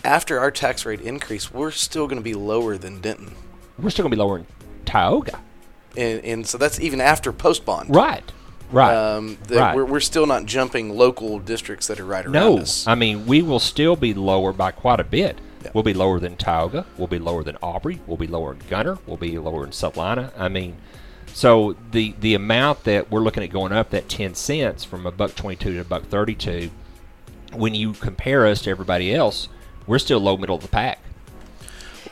after 0.05 0.39
our 0.39 0.51
tax 0.51 0.87
rate 0.87 1.01
increase, 1.01 1.53
we're 1.53 1.71
still 1.71 2.07
going 2.07 2.19
to 2.19 2.25
be 2.25 2.35
lower 2.35 2.79
than 2.79 3.01
Denton. 3.01 3.35
we're 3.79 3.91
still 3.91 4.05
going 4.05 4.11
to 4.13 4.17
be 4.17 4.23
lower 4.23 4.39
in 4.39 4.47
Tioga. 4.85 5.41
And, 5.97 6.25
and 6.25 6.47
so 6.47 6.59
that's 6.59 6.81
even 6.81 7.01
after 7.01 7.33
post 7.33 7.65
bond. 7.65 7.95
Right. 7.95 8.25
Right. 8.71 8.95
Um, 8.95 9.39
right. 9.49 9.77
we're, 9.77 9.85
we're 9.85 10.01
still 10.01 10.27
not 10.27 10.47
jumping 10.47 10.97
local 10.97 11.39
districts 11.39 11.87
that 11.87 12.01
are 12.01 12.05
right 12.05 12.25
around 12.25 12.33
no, 12.33 12.59
us. 12.59 12.87
I 12.87 12.95
mean 12.95 13.27
we 13.27 13.43
will 13.43 13.61
still 13.61 13.97
be 13.97 14.13
lower 14.13 14.53
by 14.53 14.73
quite 14.73 15.01
a 15.01 15.05
bit. 15.05 15.39
Yeah. 15.67 15.73
We'll 15.75 15.85
be 15.85 15.95
lower 15.95 16.21
than 16.21 16.37
Tioga. 16.37 16.87
We'll 16.97 17.09
be 17.09 17.19
lower 17.19 17.43
than 17.43 17.57
Aubrey. 17.57 18.01
We'll 18.07 18.17
be 18.17 18.29
lower 18.29 18.53
in 18.53 18.61
Gunter. 18.71 18.99
We'll 19.05 19.17
be 19.17 19.37
lower 19.39 19.65
in 19.65 19.73
Celina. 19.73 20.33
I 20.37 20.49
mean, 20.49 20.77
so 21.33 21.77
the 21.91 22.15
the 22.21 22.35
amount 22.35 22.85
that 22.85 23.11
we're 23.11 23.21
looking 23.21 23.43
at 23.43 23.51
going 23.51 23.73
up 23.73 23.91
that 23.91 24.09
ten 24.09 24.35
cents 24.35 24.85
from 24.85 25.07
a 25.07 25.11
buck 25.11 25.35
twenty 25.35 25.57
two 25.57 25.75
to 25.75 25.81
a 25.81 25.85
buck 25.85 26.05
thirty 26.05 26.37
two, 26.37 26.71
when 27.53 27.75
you 27.75 27.95
compare 27.95 28.47
us 28.47 28.63
to 28.63 28.71
everybody 28.71 29.13
else, 29.13 29.49
we're 29.87 29.99
still 29.99 30.21
low 30.21 30.37
middle 30.37 30.57
of 30.57 30.63
the 30.63 30.69
pack. 30.69 31.01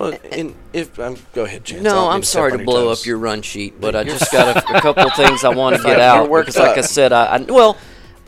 well, 0.00 0.18
and 0.32 0.56
if 0.72 0.98
um, 0.98 1.16
go 1.32 1.44
ahead, 1.44 1.64
Chance. 1.64 1.82
No, 1.82 2.08
I'm 2.08 2.24
sorry 2.24 2.58
to 2.58 2.64
blow 2.64 2.88
toes. 2.88 3.02
up 3.02 3.06
your 3.06 3.18
run 3.18 3.42
sheet, 3.42 3.80
but 3.80 3.94
I 3.94 4.02
just 4.02 4.32
got 4.32 4.56
a, 4.56 4.76
a 4.76 4.80
couple 4.80 5.08
things 5.10 5.44
I 5.44 5.50
want 5.50 5.76
to 5.76 5.82
get 5.82 6.00
out 6.00 6.28
worked 6.28 6.48
because, 6.48 6.60
like 6.60 6.76
I 6.76 6.82
said, 6.82 7.12
I, 7.12 7.36
I 7.36 7.40
well, 7.42 7.76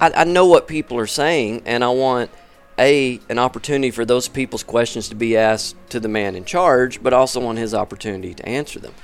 I, 0.01 0.13
I 0.13 0.25
know 0.25 0.47
what 0.47 0.69
people 0.69 0.99
are 0.99 1.09
saying, 1.09 1.63
and 1.67 1.83
I 1.83 1.89
want 1.89 2.31
a 2.79 3.21
an 3.29 3.39
opportunity 3.39 3.91
for 3.91 4.05
those 4.05 4.29
people's 4.29 4.63
questions 4.63 5.09
to 5.09 5.15
be 5.15 5.37
asked 5.37 5.77
to 5.91 6.01
the 6.01 6.09
man 6.09 6.35
in 6.37 6.45
charge, 6.45 7.03
but 7.03 7.13
also 7.13 7.45
on 7.47 7.57
his 7.57 7.73
opportunity 7.75 8.35
to 8.35 8.47
answer 8.49 8.79
them. 8.79 8.95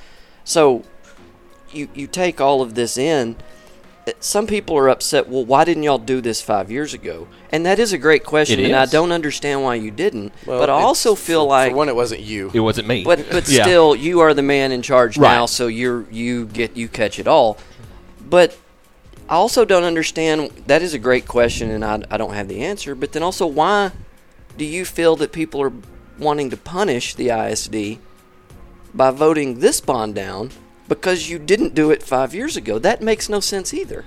So, 0.44 0.82
you 1.70 1.88
you 1.94 2.06
take 2.06 2.40
all 2.40 2.60
of 2.62 2.74
this 2.74 2.96
in. 2.98 3.36
uh, 4.06 4.12
Some 4.20 4.46
people 4.46 4.76
are 4.76 4.88
upset. 4.88 5.28
Well, 5.28 5.44
why 5.44 5.64
didn't 5.64 5.84
y'all 5.84 5.98
do 5.98 6.20
this 6.20 6.42
five 6.42 6.70
years 6.70 6.92
ago? 6.92 7.28
And 7.50 7.64
that 7.64 7.78
is 7.78 7.92
a 7.92 7.98
great 7.98 8.24
question, 8.24 8.60
and 8.64 8.74
I 8.74 8.86
don't 8.86 9.12
understand 9.12 9.62
why 9.62 9.76
you 9.76 9.90
didn't. 9.90 10.32
Well, 10.46 10.58
but 10.58 10.68
I 10.70 10.74
also 10.82 11.14
feel 11.14 11.46
like 11.46 11.70
for 11.70 11.76
one, 11.76 11.88
it 11.88 11.96
wasn't 11.96 12.22
you. 12.22 12.50
It 12.52 12.60
wasn't 12.60 12.88
me. 12.88 13.04
but 13.04 13.24
but 13.30 13.48
Yeah. 13.48 13.62
still, 13.64 13.94
you 13.96 14.20
are 14.20 14.34
the 14.34 14.42
man 14.42 14.72
in 14.72 14.82
charge 14.82 15.18
now, 15.18 15.46
so 15.46 15.66
you're 15.66 16.04
you 16.10 16.46
get 16.46 16.76
you 16.76 16.88
catch 16.88 17.18
it 17.18 17.26
all. 17.28 17.56
But 18.28 18.56
I 19.32 19.36
also 19.36 19.64
don't 19.64 19.84
understand. 19.84 20.50
That 20.66 20.82
is 20.82 20.92
a 20.92 20.98
great 20.98 21.26
question, 21.26 21.70
and 21.70 21.82
I 21.82 22.02
I 22.10 22.18
don't 22.18 22.34
have 22.34 22.48
the 22.48 22.62
answer. 22.62 22.94
But 22.94 23.12
then 23.12 23.22
also, 23.22 23.46
why 23.46 23.92
do 24.58 24.64
you 24.66 24.84
feel 24.84 25.16
that 25.16 25.32
people 25.32 25.62
are 25.62 25.72
wanting 26.18 26.50
to 26.50 26.56
punish 26.58 27.14
the 27.14 27.30
ISD 27.30 27.98
by 28.92 29.10
voting 29.10 29.60
this 29.60 29.80
bond 29.80 30.14
down 30.14 30.50
because 30.86 31.30
you 31.30 31.38
didn't 31.38 31.74
do 31.74 31.90
it 31.90 32.02
five 32.02 32.34
years 32.34 32.58
ago? 32.58 32.78
That 32.78 33.00
makes 33.00 33.30
no 33.30 33.40
sense 33.40 33.72
either. 33.72 34.04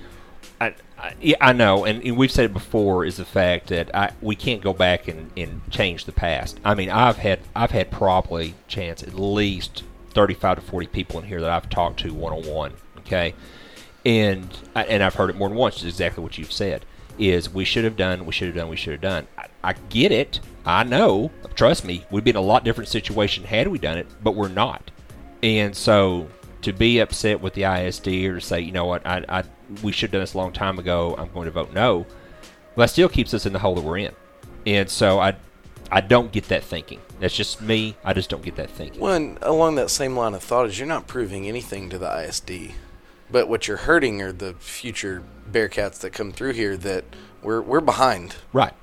I, 0.61 0.75
I, 0.95 1.15
yeah, 1.19 1.37
I 1.41 1.53
know, 1.53 1.85
and, 1.85 2.03
and 2.03 2.17
we've 2.17 2.29
said 2.29 2.45
it 2.45 2.53
before. 2.53 3.03
Is 3.03 3.17
the 3.17 3.25
fact 3.25 3.69
that 3.69 3.95
I 3.95 4.11
we 4.21 4.35
can't 4.35 4.61
go 4.61 4.73
back 4.73 5.07
and, 5.07 5.31
and 5.35 5.59
change 5.71 6.05
the 6.05 6.11
past. 6.11 6.59
I 6.63 6.75
mean, 6.75 6.91
I've 6.91 7.17
had 7.17 7.39
I've 7.55 7.71
had 7.71 7.89
probably 7.89 8.53
chance 8.67 9.01
at 9.01 9.15
least 9.15 9.85
thirty 10.11 10.35
five 10.35 10.59
to 10.59 10.61
forty 10.61 10.85
people 10.85 11.19
in 11.19 11.25
here 11.25 11.41
that 11.41 11.49
I've 11.49 11.67
talked 11.67 12.01
to 12.01 12.13
one 12.13 12.31
on 12.31 12.45
one. 12.47 12.73
Okay, 12.99 13.33
and 14.05 14.47
I, 14.75 14.83
and 14.85 15.03
I've 15.03 15.15
heard 15.15 15.29
it 15.29 15.35
more 15.35 15.49
than 15.49 15.57
once. 15.57 15.77
Is 15.77 15.85
exactly 15.85 16.23
what 16.23 16.37
you've 16.37 16.51
said. 16.51 16.85
Is 17.17 17.49
we 17.49 17.63
should 17.65 17.85
have 17.85 17.95
done, 17.95 18.25
we 18.25 18.33
should 18.33 18.47
have 18.47 18.55
done, 18.55 18.69
we 18.69 18.75
should 18.75 18.93
have 18.93 19.01
done. 19.01 19.27
I, 19.37 19.47
I 19.63 19.73
get 19.89 20.11
it. 20.11 20.39
I 20.65 20.83
know. 20.83 21.31
Trust 21.55 21.85
me, 21.85 22.05
we'd 22.11 22.23
be 22.23 22.31
in 22.31 22.35
a 22.35 22.41
lot 22.41 22.63
different 22.63 22.89
situation 22.89 23.45
had 23.45 23.67
we 23.67 23.77
done 23.77 23.97
it, 23.97 24.07
but 24.21 24.35
we're 24.35 24.49
not. 24.49 24.91
And 25.41 25.75
so 25.75 26.27
to 26.63 26.73
be 26.73 26.99
upset 26.99 27.39
with 27.39 27.53
the 27.53 27.63
ISD 27.63 28.07
or 28.07 28.35
to 28.35 28.41
say, 28.41 28.59
you 28.59 28.71
know 28.71 28.85
what, 28.85 29.05
I, 29.05 29.23
I 29.29 29.43
we 29.81 29.91
should 29.91 30.09
have 30.09 30.13
done 30.13 30.21
this 30.21 30.33
a 30.33 30.37
long 30.37 30.51
time 30.51 30.79
ago, 30.79 31.15
I'm 31.17 31.31
going 31.31 31.45
to 31.45 31.51
vote 31.51 31.73
no, 31.73 32.05
well, 32.75 32.85
that 32.85 32.89
still 32.89 33.09
keeps 33.09 33.33
us 33.33 33.45
in 33.45 33.53
the 33.53 33.59
hole 33.59 33.75
that 33.75 33.83
we're 33.83 33.99
in. 33.99 34.13
And 34.65 34.89
so 34.89 35.19
I 35.19 35.35
I 35.91 36.01
don't 36.01 36.31
get 36.31 36.47
that 36.49 36.63
thinking. 36.63 36.99
That's 37.19 37.35
just 37.35 37.61
me. 37.61 37.95
I 38.03 38.13
just 38.13 38.29
don't 38.29 38.43
get 38.43 38.55
that 38.55 38.69
thinking. 38.69 38.99
Well, 38.99 39.37
along 39.41 39.75
that 39.75 39.89
same 39.89 40.17
line 40.17 40.33
of 40.33 40.43
thought 40.43 40.65
is 40.67 40.79
you're 40.79 40.87
not 40.87 41.07
proving 41.07 41.47
anything 41.47 41.89
to 41.91 41.97
the 41.97 42.23
ISD, 42.23 42.73
but 43.31 43.47
what 43.47 43.67
you're 43.67 43.77
hurting 43.77 44.21
are 44.21 44.31
the 44.31 44.53
future 44.55 45.23
Bearcats 45.51 45.99
that 45.99 46.11
come 46.11 46.31
through 46.31 46.53
here 46.53 46.75
that 46.77 47.03
we're 47.41 47.61
we're 47.61 47.81
behind. 47.81 48.35
Right. 48.53 48.73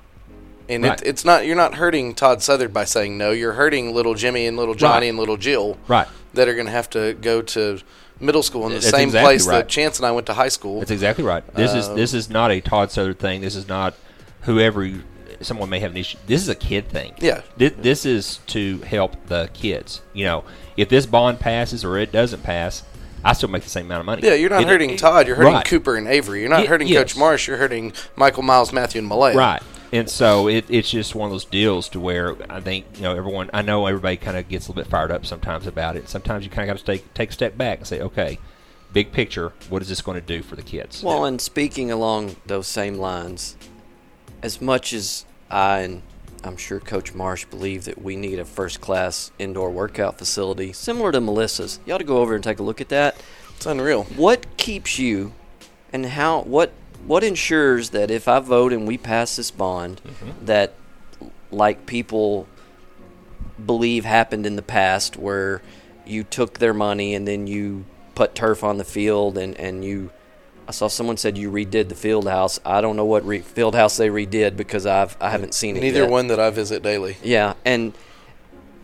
And 0.69 0.83
Right. 0.83 1.01
it, 1.01 1.07
it's 1.07 1.25
not 1.25 1.45
you're 1.45 1.55
not 1.55 1.75
hurting 1.75 2.15
Todd 2.15 2.41
Southard 2.41 2.73
by 2.73 2.85
saying 2.85 3.17
no. 3.17 3.31
You're 3.31 3.53
hurting 3.53 3.93
little 3.93 4.13
Jimmy 4.15 4.45
and 4.47 4.55
little 4.57 4.75
Johnny 4.75 5.05
Right. 5.07 5.09
and 5.09 5.17
little 5.19 5.37
Jill. 5.37 5.77
Right. 5.87 6.07
that 6.33 6.47
are 6.47 6.53
going 6.55 6.65
to 6.65 6.71
have 6.71 6.89
to 6.91 7.13
go 7.13 7.41
to 7.43 7.79
middle 8.19 8.41
school 8.41 8.63
in 8.65 8.69
the 8.69 8.75
That's 8.79 8.89
same 8.89 9.09
exactly 9.09 9.27
place 9.27 9.45
right. 9.47 9.57
that 9.57 9.67
Chance 9.69 9.97
and 9.99 10.05
I 10.07 10.11
went 10.11 10.25
to 10.27 10.33
high 10.33 10.47
school. 10.47 10.79
That's 10.79 10.89
exactly 10.91 11.23
right. 11.23 11.43
This 11.53 11.73
is 11.73 11.89
Um, 11.89 11.95
this 11.95 12.13
is 12.13 12.29
not 12.29 12.49
a 12.51 12.59
Todd 12.61 12.89
Southard 12.91 13.19
thing. 13.19 13.41
This 13.41 13.55
is 13.55 13.67
not 13.67 13.93
whoever 14.41 14.83
you, 14.83 15.03
someone 15.41 15.69
may 15.69 15.79
have 15.79 15.91
an 15.91 15.97
issue. 15.97 16.17
This 16.25 16.41
is 16.41 16.49
a 16.49 16.55
kid 16.55 16.89
thing. 16.89 17.13
Yeah. 17.19 17.41
This, 17.57 17.73
this 17.77 18.05
is 18.05 18.39
to 18.47 18.79
help 18.79 19.27
the 19.27 19.49
kids. 19.53 20.01
You 20.13 20.25
know, 20.25 20.43
if 20.77 20.89
this 20.89 21.05
bond 21.05 21.39
passes 21.39 21.83
or 21.85 21.97
it 21.97 22.11
doesn't 22.11 22.41
pass, 22.43 22.83
I 23.23 23.33
still 23.33 23.49
make 23.49 23.63
the 23.63 23.69
same 23.69 23.85
amount 23.85 24.01
of 24.01 24.05
money. 24.05 24.21
yeah, 24.23 24.33
you're 24.33 24.49
not 24.49 24.63
It- 24.63 24.67
hurting 24.67 24.89
it- 24.91 24.99
Todd. 24.99 25.27
You're 25.27 25.35
hurting 25.37 25.53
right. 25.53 25.65
Cooper 25.65 25.95
and 25.95 26.07
Avery. 26.07 26.41
You're 26.41 26.49
not 26.49 26.61
Ye- 26.61 26.65
hurting 26.67 26.87
yes. 26.87 26.97
Coach 26.99 27.17
Marsh. 27.17 27.47
You're 27.47 27.57
hurting 27.57 27.93
Michael 28.15 28.43
Miles, 28.43 28.73
Matthew, 28.73 28.99
and 28.99 29.07
Malaya. 29.07 29.35
Right. 29.37 29.63
And 29.91 30.09
so 30.09 30.47
it, 30.47 30.65
it's 30.69 30.89
just 30.89 31.13
one 31.13 31.27
of 31.27 31.31
those 31.31 31.45
deals 31.45 31.87
to 31.89 31.99
where 31.99 32.35
I 32.51 32.59
think 32.61 32.85
you 32.95 33.03
know 33.03 33.15
everyone. 33.15 33.49
I 33.53 33.61
know 33.61 33.85
everybody 33.85 34.17
kind 34.17 34.35
of 34.35 34.49
gets 34.49 34.67
a 34.67 34.71
little 34.71 34.83
bit 34.83 34.89
fired 34.89 35.11
up 35.11 35.25
sometimes 35.25 35.67
about 35.67 35.95
it. 35.95 36.09
Sometimes 36.09 36.43
you 36.43 36.49
kind 36.49 36.67
of 36.69 36.75
got 36.75 36.79
to 36.79 36.85
take 36.85 37.13
take 37.13 37.29
a 37.29 37.33
step 37.33 37.57
back 37.57 37.77
and 37.77 37.87
say, 37.87 38.01
okay, 38.01 38.39
big 38.91 39.11
picture, 39.11 39.53
what 39.69 39.81
is 39.83 39.89
this 39.89 40.01
going 40.01 40.19
to 40.19 40.25
do 40.25 40.41
for 40.41 40.55
the 40.55 40.63
kids? 40.63 41.03
Well, 41.03 41.25
and 41.25 41.39
speaking 41.39 41.91
along 41.91 42.35
those 42.47 42.65
same 42.67 42.95
lines, 42.97 43.55
as 44.41 44.59
much 44.59 44.93
as 44.93 45.25
I 45.51 45.79
and 45.81 46.01
I'm 46.43 46.57
sure 46.57 46.79
Coach 46.79 47.13
Marsh 47.13 47.45
believe 47.45 47.85
that 47.85 48.01
we 48.01 48.15
need 48.15 48.39
a 48.39 48.45
first 48.45 48.81
class 48.81 49.31
indoor 49.39 49.71
workout 49.71 50.17
facility 50.17 50.73
similar 50.73 51.11
to 51.11 51.21
Melissa's, 51.21 51.79
you 51.85 51.93
ought 51.93 51.99
to 51.99 52.03
go 52.03 52.17
over 52.17 52.35
and 52.35 52.43
take 52.43 52.59
a 52.59 52.63
look 52.63 52.81
at 52.81 52.89
that. 52.89 53.15
It's 53.55 53.65
unreal. 53.65 54.03
What 54.03 54.57
keeps 54.57 54.99
you 54.99 55.33
and 55.91 56.05
how 56.05 56.41
what 56.41 56.73
what 57.05 57.23
ensures 57.23 57.91
that 57.91 58.09
if 58.09 58.27
I 58.27 58.39
vote 58.39 58.73
and 58.73 58.87
we 58.87 58.97
pass 58.97 59.35
this 59.35 59.51
bond 59.51 60.01
mm-hmm. 60.03 60.45
that 60.45 60.73
like 61.51 61.85
people 61.85 62.47
believe 63.63 64.05
happened 64.05 64.45
in 64.45 64.55
the 64.55 64.61
past 64.61 65.17
where 65.17 65.61
you 66.05 66.23
took 66.23 66.59
their 66.59 66.73
money 66.73 67.13
and 67.13 67.27
then 67.27 67.47
you 67.47 67.85
put 68.15 68.35
turf 68.35 68.63
on 68.63 68.77
the 68.77 68.83
field 68.83 69.37
and, 69.37 69.57
and 69.57 69.85
you 69.85 70.11
I 70.67 70.71
saw 70.71 70.87
someone 70.87 71.17
said 71.17 71.37
you 71.37 71.51
redid 71.51 71.89
the 71.89 71.95
field 71.95 72.27
house. 72.27 72.59
I 72.65 72.81
don't 72.81 72.95
know 72.95 73.05
what 73.05 73.25
re- 73.25 73.39
field 73.39 73.75
house 73.75 73.97
they 73.97 74.09
redid 74.09 74.55
because 74.55 74.85
I've 74.85 75.17
I 75.19 75.29
haven't 75.29 75.53
seen 75.53 75.75
it 75.75 75.81
Neither 75.81 76.01
yet. 76.03 76.09
one 76.09 76.27
that 76.27 76.39
I 76.39 76.49
visit 76.51 76.81
daily. 76.83 77.17
Yeah, 77.23 77.55
and 77.65 77.93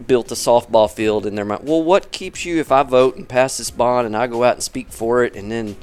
built 0.05 0.31
a 0.31 0.35
softball 0.35 0.89
field 0.89 1.25
in 1.25 1.35
their 1.35 1.45
mind. 1.45 1.61
Well, 1.63 1.83
what 1.83 2.11
keeps 2.11 2.45
you 2.45 2.59
if 2.59 2.71
I 2.71 2.83
vote 2.83 3.15
and 3.15 3.27
pass 3.27 3.57
this 3.57 3.71
bond 3.71 4.05
and 4.07 4.15
I 4.15 4.27
go 4.27 4.43
out 4.43 4.55
and 4.55 4.63
speak 4.63 4.91
for 4.91 5.23
it, 5.23 5.35
and 5.35 5.51
then 5.51 5.75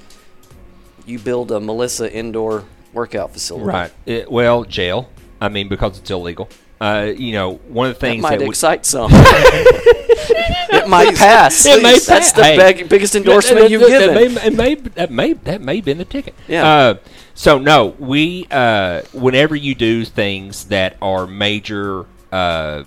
you 1.07 1.19
build 1.19 1.51
a 1.51 1.61
Melissa 1.61 2.13
indoor 2.13 2.65
workout 2.93 3.33
facility? 3.33 3.67
Right. 3.67 3.93
It, 4.05 4.31
well, 4.31 4.65
jail. 4.65 5.11
I 5.41 5.49
mean, 5.49 5.69
because 5.69 5.99
it's 5.99 6.11
illegal. 6.11 6.49
Uh, 6.81 7.13
you 7.17 7.33
know, 7.33 7.55
one 7.69 7.89
of 7.89 7.95
the 7.95 8.01
That 8.01 8.07
things 8.07 8.23
might 8.23 8.39
that 8.39 8.45
we- 8.45 8.51
excite 8.51 8.85
some. 8.87 9.11
it 9.13 10.89
might 10.89 11.15
pass. 11.17 11.65
It 11.65 11.83
may 11.83 11.99
That's 11.99 12.33
the 12.33 12.45
Hey. 12.45 12.57
big, 12.57 12.89
biggest 12.89 13.15
endorsement 13.15 13.63
that, 13.63 13.71
you've 13.71 13.81
that, 13.83 13.89
given. 13.89 14.15
That 14.15 14.35
may, 14.35 14.47
it 14.47 14.53
may, 14.55 14.75
that 14.91 15.11
may 15.11 15.33
that 15.33 15.61
may 15.63 15.77
have 15.77 15.85
been 15.85 15.99
the 15.99 16.05
ticket. 16.05 16.35
Yeah. 16.49 16.67
Uh, 16.67 16.95
so 17.35 17.59
no, 17.59 17.95
we 17.99 18.47
uh, 18.51 19.03
whenever 19.13 19.57
you 19.57 19.75
do 19.75 20.05
things 20.05 20.65
that 20.67 20.97
are 21.01 21.27
major 21.27 22.07
uh, 22.33 22.85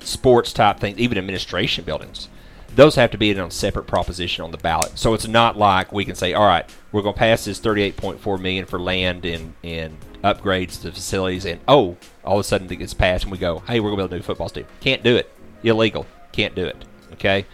sports 0.00 0.52
type 0.52 0.78
things, 0.80 0.98
even 0.98 1.18
administration 1.18 1.84
buildings, 1.84 2.28
those 2.74 2.94
have 2.96 3.10
to 3.12 3.18
be 3.18 3.30
in 3.30 3.38
a 3.38 3.50
separate 3.50 3.86
proposition 3.86 4.44
on 4.44 4.50
the 4.50 4.58
ballot. 4.58 4.98
So 4.98 5.14
it's 5.14 5.26
not 5.28 5.56
like 5.56 5.92
we 5.92 6.04
can 6.04 6.14
say, 6.14 6.32
all 6.32 6.46
right, 6.46 6.68
we're 6.92 7.02
going 7.02 7.14
to 7.14 7.18
pass 7.18 7.44
this 7.44 7.58
thirty-eight 7.58 7.96
point 7.96 8.20
four 8.20 8.38
million 8.38 8.66
for 8.66 8.78
land 8.80 9.24
and 9.24 9.54
and 9.64 9.96
upgrades 10.22 10.80
to 10.82 10.90
facilities, 10.92 11.44
and 11.44 11.60
oh, 11.68 11.96
all 12.24 12.34
of 12.34 12.40
a 12.40 12.44
sudden 12.44 12.70
it 12.70 12.76
gets 12.76 12.94
passed, 12.94 13.24
and 13.24 13.32
we 13.32 13.38
go, 13.38 13.60
hey, 13.60 13.80
we're 13.80 13.90
going 13.90 13.98
to 13.98 14.02
build 14.02 14.12
a 14.12 14.16
new 14.16 14.22
football 14.22 14.48
stadium. 14.48 14.72
Can't 14.80 15.02
do 15.02 15.16
it. 15.16 15.30
Illegal. 15.62 16.06
Can't 16.32 16.54
do 16.54 16.64
it. 16.64 16.84
Okay. 17.12 17.46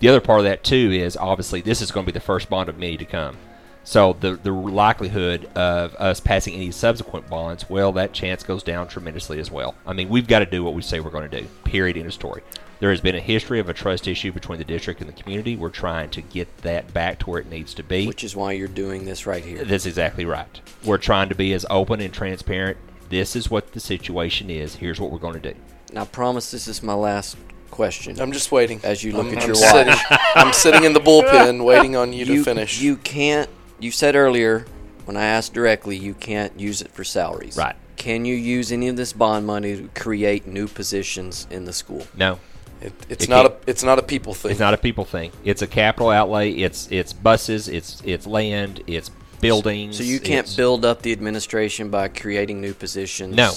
The 0.00 0.08
other 0.08 0.20
part 0.20 0.40
of 0.40 0.44
that 0.44 0.64
too 0.64 0.90
is 0.92 1.16
obviously 1.16 1.60
this 1.60 1.80
is 1.80 1.92
going 1.92 2.06
to 2.06 2.12
be 2.12 2.18
the 2.18 2.24
first 2.24 2.50
bond 2.50 2.68
of 2.68 2.78
many 2.78 2.96
to 2.96 3.04
come. 3.04 3.36
So 3.84 4.16
the 4.18 4.36
the 4.36 4.52
likelihood 4.52 5.46
of 5.56 5.94
us 5.96 6.20
passing 6.20 6.54
any 6.54 6.70
subsequent 6.70 7.28
bonds, 7.28 7.68
well, 7.68 7.92
that 7.92 8.12
chance 8.12 8.42
goes 8.42 8.62
down 8.62 8.88
tremendously 8.88 9.38
as 9.38 9.50
well. 9.50 9.74
I 9.86 9.92
mean, 9.92 10.08
we've 10.08 10.26
got 10.26 10.40
to 10.40 10.46
do 10.46 10.64
what 10.64 10.74
we 10.74 10.82
say 10.82 11.00
we're 11.00 11.10
going 11.10 11.28
to 11.28 11.40
do. 11.40 11.46
Period. 11.64 11.96
End 11.96 12.06
of 12.06 12.14
story. 12.14 12.42
There 12.80 12.90
has 12.90 13.00
been 13.00 13.14
a 13.14 13.20
history 13.20 13.60
of 13.60 13.68
a 13.68 13.72
trust 13.72 14.08
issue 14.08 14.32
between 14.32 14.58
the 14.58 14.64
district 14.64 15.00
and 15.00 15.08
the 15.08 15.20
community. 15.20 15.54
We're 15.54 15.68
trying 15.68 16.10
to 16.10 16.20
get 16.20 16.58
that 16.58 16.92
back 16.92 17.20
to 17.20 17.30
where 17.30 17.40
it 17.40 17.48
needs 17.48 17.74
to 17.74 17.84
be. 17.84 18.08
which 18.08 18.24
is 18.24 18.34
why 18.34 18.52
you're 18.52 18.66
doing 18.66 19.04
this 19.04 19.24
right 19.24 19.44
here. 19.44 19.64
That's 19.64 19.86
exactly 19.86 20.24
right. 20.24 20.60
We're 20.84 20.98
trying 20.98 21.28
to 21.28 21.36
be 21.36 21.52
as 21.52 21.64
open 21.70 22.00
and 22.00 22.12
transparent. 22.12 22.78
This 23.12 23.36
is 23.36 23.50
what 23.50 23.72
the 23.72 23.78
situation 23.78 24.48
is. 24.48 24.76
Here's 24.76 24.98
what 24.98 25.10
we're 25.10 25.18
going 25.18 25.38
to 25.38 25.52
do. 25.52 25.58
And 25.90 25.98
I 25.98 26.06
promise 26.06 26.50
this 26.50 26.66
is 26.66 26.82
my 26.82 26.94
last 26.94 27.36
question. 27.70 28.18
I'm 28.18 28.32
just 28.32 28.50
waiting. 28.50 28.80
As 28.82 29.04
you 29.04 29.12
look 29.12 29.26
I'm, 29.26 29.36
at 29.36 29.42
I'm 29.42 29.48
your 29.48 29.54
sitting, 29.54 29.88
watch. 29.88 30.20
I'm 30.34 30.52
sitting 30.54 30.84
in 30.84 30.94
the 30.94 31.00
bullpen 31.00 31.62
waiting 31.66 31.94
on 31.94 32.14
you, 32.14 32.24
to 32.24 32.42
finish. 32.42 32.80
You 32.80 32.96
can't. 32.96 33.50
You 33.78 33.90
said 33.90 34.16
earlier 34.16 34.64
when 35.04 35.18
I 35.18 35.24
asked 35.26 35.52
directly, 35.52 35.94
you 35.94 36.14
can't 36.14 36.58
use 36.58 36.80
it 36.80 36.90
for 36.90 37.04
salaries. 37.04 37.54
Right. 37.58 37.76
Can 37.96 38.24
you 38.24 38.34
use 38.34 38.72
any 38.72 38.88
of 38.88 38.96
this 38.96 39.12
bond 39.12 39.46
money 39.46 39.76
to 39.76 39.88
create 39.94 40.46
new 40.46 40.66
positions 40.66 41.46
in 41.50 41.66
the 41.66 41.72
school? 41.74 42.06
No, 42.16 42.38
It, 42.80 42.94
it's 43.10 43.24
It 43.24 43.28
not 43.28 43.44
a 43.44 43.54
it's 43.66 43.82
not 43.84 43.98
a 43.98 44.02
people 44.02 44.32
thing. 44.32 44.52
It's 44.52 44.60
not 44.60 44.72
a 44.72 44.78
people 44.78 45.04
thing. 45.04 45.32
It's 45.44 45.60
a 45.60 45.66
capital 45.66 46.08
outlay. 46.08 46.52
It's 46.52 46.88
it's 46.90 47.12
buses. 47.12 47.68
It's 47.68 48.00
it's 48.06 48.26
land. 48.26 48.82
It's 48.86 49.10
buildings. 49.42 49.98
So 49.98 50.02
you 50.04 50.18
can't 50.18 50.46
it's- 50.46 50.56
build 50.56 50.84
up 50.86 51.02
the 51.02 51.12
administration 51.12 51.90
by 51.90 52.08
creating 52.08 52.60
new 52.62 52.72
positions. 52.72 53.36
No. 53.36 53.52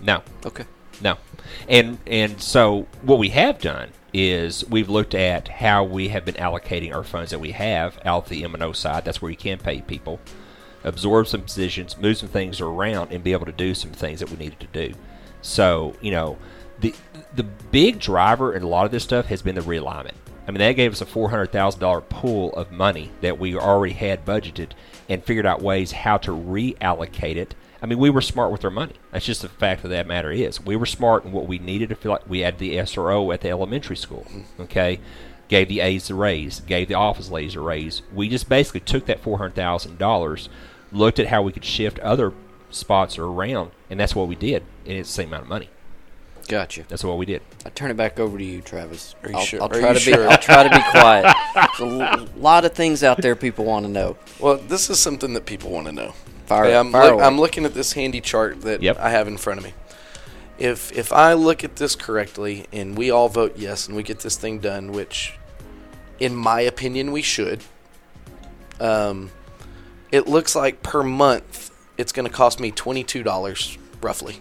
No, 0.00 0.22
Okay. 0.46 0.64
no, 1.00 1.16
and 1.68 1.98
and 2.08 2.40
so 2.42 2.86
what 3.02 3.20
we 3.20 3.28
have 3.28 3.60
done 3.60 3.90
is 4.12 4.68
we've 4.68 4.88
looked 4.88 5.14
at 5.14 5.46
how 5.46 5.84
we 5.84 6.08
have 6.08 6.24
been 6.24 6.34
allocating 6.34 6.92
our 6.92 7.04
funds 7.04 7.30
that 7.30 7.38
we 7.38 7.52
have 7.52 7.98
out 8.04 8.26
the 8.26 8.42
M 8.42 8.54
and 8.54 8.62
O 8.64 8.72
side. 8.72 9.04
That's 9.04 9.22
where 9.22 9.30
you 9.30 9.36
can 9.36 9.58
pay 9.58 9.80
people, 9.80 10.18
absorb 10.82 11.28
some 11.28 11.42
positions, 11.42 11.96
move 11.98 12.16
some 12.16 12.28
things 12.28 12.60
around, 12.60 13.12
and 13.12 13.22
be 13.22 13.30
able 13.32 13.46
to 13.46 13.52
do 13.52 13.74
some 13.74 13.92
things 13.92 14.18
that 14.18 14.28
we 14.30 14.36
needed 14.38 14.58
to 14.58 14.66
do. 14.72 14.94
So 15.40 15.94
you 16.00 16.10
know, 16.10 16.36
the 16.80 16.92
the 17.36 17.44
big 17.44 18.00
driver 18.00 18.52
in 18.54 18.64
a 18.64 18.68
lot 18.68 18.86
of 18.86 18.90
this 18.90 19.04
stuff 19.04 19.26
has 19.26 19.40
been 19.40 19.54
the 19.54 19.60
realignment. 19.60 20.14
I 20.46 20.50
mean, 20.50 20.58
that 20.58 20.72
gave 20.72 20.92
us 20.92 21.00
a 21.00 21.06
four 21.06 21.30
hundred 21.30 21.52
thousand 21.52 21.80
dollar 21.80 22.00
pool 22.00 22.52
of 22.54 22.72
money 22.72 23.10
that 23.20 23.38
we 23.38 23.56
already 23.56 23.94
had 23.94 24.24
budgeted 24.24 24.70
and 25.08 25.24
figured 25.24 25.46
out 25.46 25.62
ways 25.62 25.92
how 25.92 26.16
to 26.18 26.30
reallocate 26.32 27.36
it. 27.36 27.54
I 27.80 27.86
mean, 27.86 27.98
we 27.98 28.10
were 28.10 28.20
smart 28.20 28.52
with 28.52 28.64
our 28.64 28.70
money. 28.70 28.94
That's 29.10 29.26
just 29.26 29.42
the 29.42 29.48
fact 29.48 29.84
of 29.84 29.90
that 29.90 30.06
matter 30.06 30.30
is 30.30 30.60
we 30.64 30.76
were 30.76 30.86
smart 30.86 31.24
in 31.24 31.32
what 31.32 31.46
we 31.46 31.58
needed 31.58 31.88
to 31.88 31.96
feel 31.96 32.12
like 32.12 32.28
we 32.28 32.40
had 32.40 32.58
the 32.58 32.76
SRO 32.76 33.32
at 33.32 33.40
the 33.40 33.50
elementary 33.50 33.96
school. 33.96 34.26
Okay, 34.58 35.00
gave 35.48 35.68
the 35.68 35.80
A's 35.80 36.10
a 36.10 36.14
raise, 36.14 36.60
gave 36.60 36.88
the 36.88 36.94
office 36.94 37.30
ladies 37.30 37.54
a 37.56 37.60
raise. 37.60 38.02
We 38.12 38.28
just 38.28 38.48
basically 38.48 38.80
took 38.80 39.06
that 39.06 39.20
four 39.20 39.38
hundred 39.38 39.54
thousand 39.54 39.98
dollars, 39.98 40.48
looked 40.90 41.18
at 41.18 41.28
how 41.28 41.42
we 41.42 41.52
could 41.52 41.64
shift 41.64 41.98
other 42.00 42.32
spots 42.70 43.18
around, 43.18 43.70
and 43.90 44.00
that's 44.00 44.14
what 44.14 44.28
we 44.28 44.34
did. 44.34 44.64
And 44.86 44.96
it's 44.96 45.08
the 45.08 45.14
same 45.14 45.28
amount 45.28 45.44
of 45.44 45.48
money. 45.48 45.68
Gotcha. 46.48 46.84
That's 46.88 47.04
what 47.04 47.18
we 47.18 47.26
did. 47.26 47.42
I 47.64 47.70
turn 47.70 47.90
it 47.90 47.96
back 47.96 48.18
over 48.20 48.36
to 48.38 48.44
you, 48.44 48.60
Travis. 48.60 49.14
Are 49.22 49.30
you 49.30 49.36
I'll, 49.36 49.42
sure- 49.42 49.62
I'll 49.62 49.68
are 49.68 49.80
try 49.80 49.92
you 49.92 49.98
to 49.98 50.04
be. 50.06 50.12
sure? 50.12 50.28
I'll 50.28 50.38
try 50.38 50.62
to 50.64 50.70
be 50.70 50.82
quiet. 50.90 51.34
There's 51.54 51.80
a 51.80 52.02
l- 52.20 52.28
lot 52.36 52.64
of 52.64 52.72
things 52.72 53.02
out 53.04 53.18
there 53.18 53.34
people 53.36 53.64
want 53.64 53.86
to 53.86 53.90
know. 53.92 54.16
Well, 54.40 54.56
this 54.58 54.90
is 54.90 54.98
something 54.98 55.34
that 55.34 55.46
people 55.46 55.70
want 55.70 55.86
to 55.86 55.92
know. 55.92 56.14
Fire- 56.46 56.64
Okay, 56.64 56.76
I'm, 56.76 56.92
fire 56.92 57.04
look- 57.04 57.12
away. 57.14 57.24
I'm 57.24 57.38
looking 57.38 57.64
at 57.64 57.74
this 57.74 57.92
handy 57.92 58.20
chart 58.20 58.62
that 58.62 58.82
Yep. 58.82 58.98
I 58.98 59.10
have 59.10 59.28
in 59.28 59.36
front 59.38 59.58
of 59.58 59.64
me. 59.64 59.72
If 60.58 60.92
if 60.92 61.12
I 61.12 61.32
look 61.32 61.64
at 61.64 61.76
this 61.76 61.96
correctly 61.96 62.66
and 62.72 62.96
we 62.96 63.10
all 63.10 63.28
vote 63.28 63.54
yes 63.56 63.86
and 63.88 63.96
we 63.96 64.02
get 64.02 64.20
this 64.20 64.36
thing 64.36 64.58
done, 64.58 64.92
which, 64.92 65.36
in 66.20 66.36
my 66.36 66.60
opinion, 66.60 67.10
we 67.10 67.22
should. 67.22 67.62
Um, 68.80 69.30
it 70.10 70.28
looks 70.28 70.54
like 70.54 70.82
per 70.82 71.02
month 71.02 71.70
it's 71.98 72.12
going 72.12 72.26
to 72.28 72.32
cost 72.32 72.60
me 72.60 72.70
twenty 72.70 73.02
two 73.02 73.22
dollars 73.22 73.78
roughly. 74.02 74.40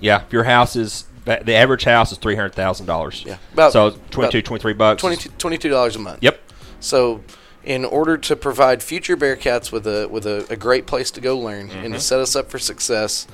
Yeah, 0.00 0.22
if 0.24 0.32
your 0.32 0.44
house 0.44 0.76
is 0.76 1.04
the 1.24 1.54
average 1.54 1.84
house 1.84 2.12
is 2.12 2.18
three 2.18 2.34
hundred 2.36 2.54
thousand 2.54 2.86
dollars. 2.86 3.22
Yeah, 3.26 3.36
about- 3.52 3.72
so 3.72 3.90
22, 4.10 4.38
about 4.38 4.44
23 4.44 4.72
bucks. 4.74 5.02
$22 5.02 5.96
a 5.96 5.98
month. 5.98 6.18
Yep. 6.22 6.40
So, 6.80 7.22
in 7.64 7.84
order 7.86 8.18
to 8.18 8.36
provide 8.36 8.82
future 8.82 9.16
Bearcats 9.16 9.72
with 9.72 9.86
a 9.86 10.06
with 10.08 10.26
a, 10.26 10.46
a 10.50 10.56
great 10.56 10.86
place 10.86 11.10
to 11.12 11.20
go 11.20 11.38
learn 11.38 11.70
and 11.70 11.84
Mm-hmm. 11.84 11.92
to 11.94 12.00
set 12.00 12.20
us 12.20 12.36
up 12.36 12.50
for 12.50 12.58
success, 12.58 13.26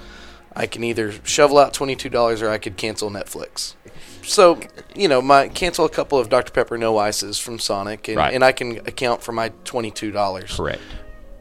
I 0.54 0.66
can 0.66 0.84
either 0.84 1.12
shovel 1.24 1.58
out 1.58 1.74
twenty 1.74 1.96
two 1.96 2.08
dollars 2.08 2.40
or 2.42 2.48
I 2.50 2.58
could 2.58 2.76
cancel 2.76 3.10
Netflix. 3.10 3.74
So, 4.22 4.60
you 4.94 5.08
know, 5.08 5.20
my 5.20 5.48
cancel 5.48 5.84
a 5.84 5.88
couple 5.88 6.18
of 6.18 6.28
Dr 6.28 6.52
Pepper 6.52 6.78
No 6.78 6.96
Ices 6.98 7.38
from 7.38 7.58
Sonic, 7.58 8.06
and, 8.06 8.18
Right. 8.18 8.34
and 8.34 8.44
I 8.44 8.52
can 8.52 8.76
account 8.86 9.22
for 9.22 9.32
my 9.32 9.50
twenty 9.64 9.90
two 9.90 10.12
dollars. 10.12 10.54
Correct. 10.56 10.80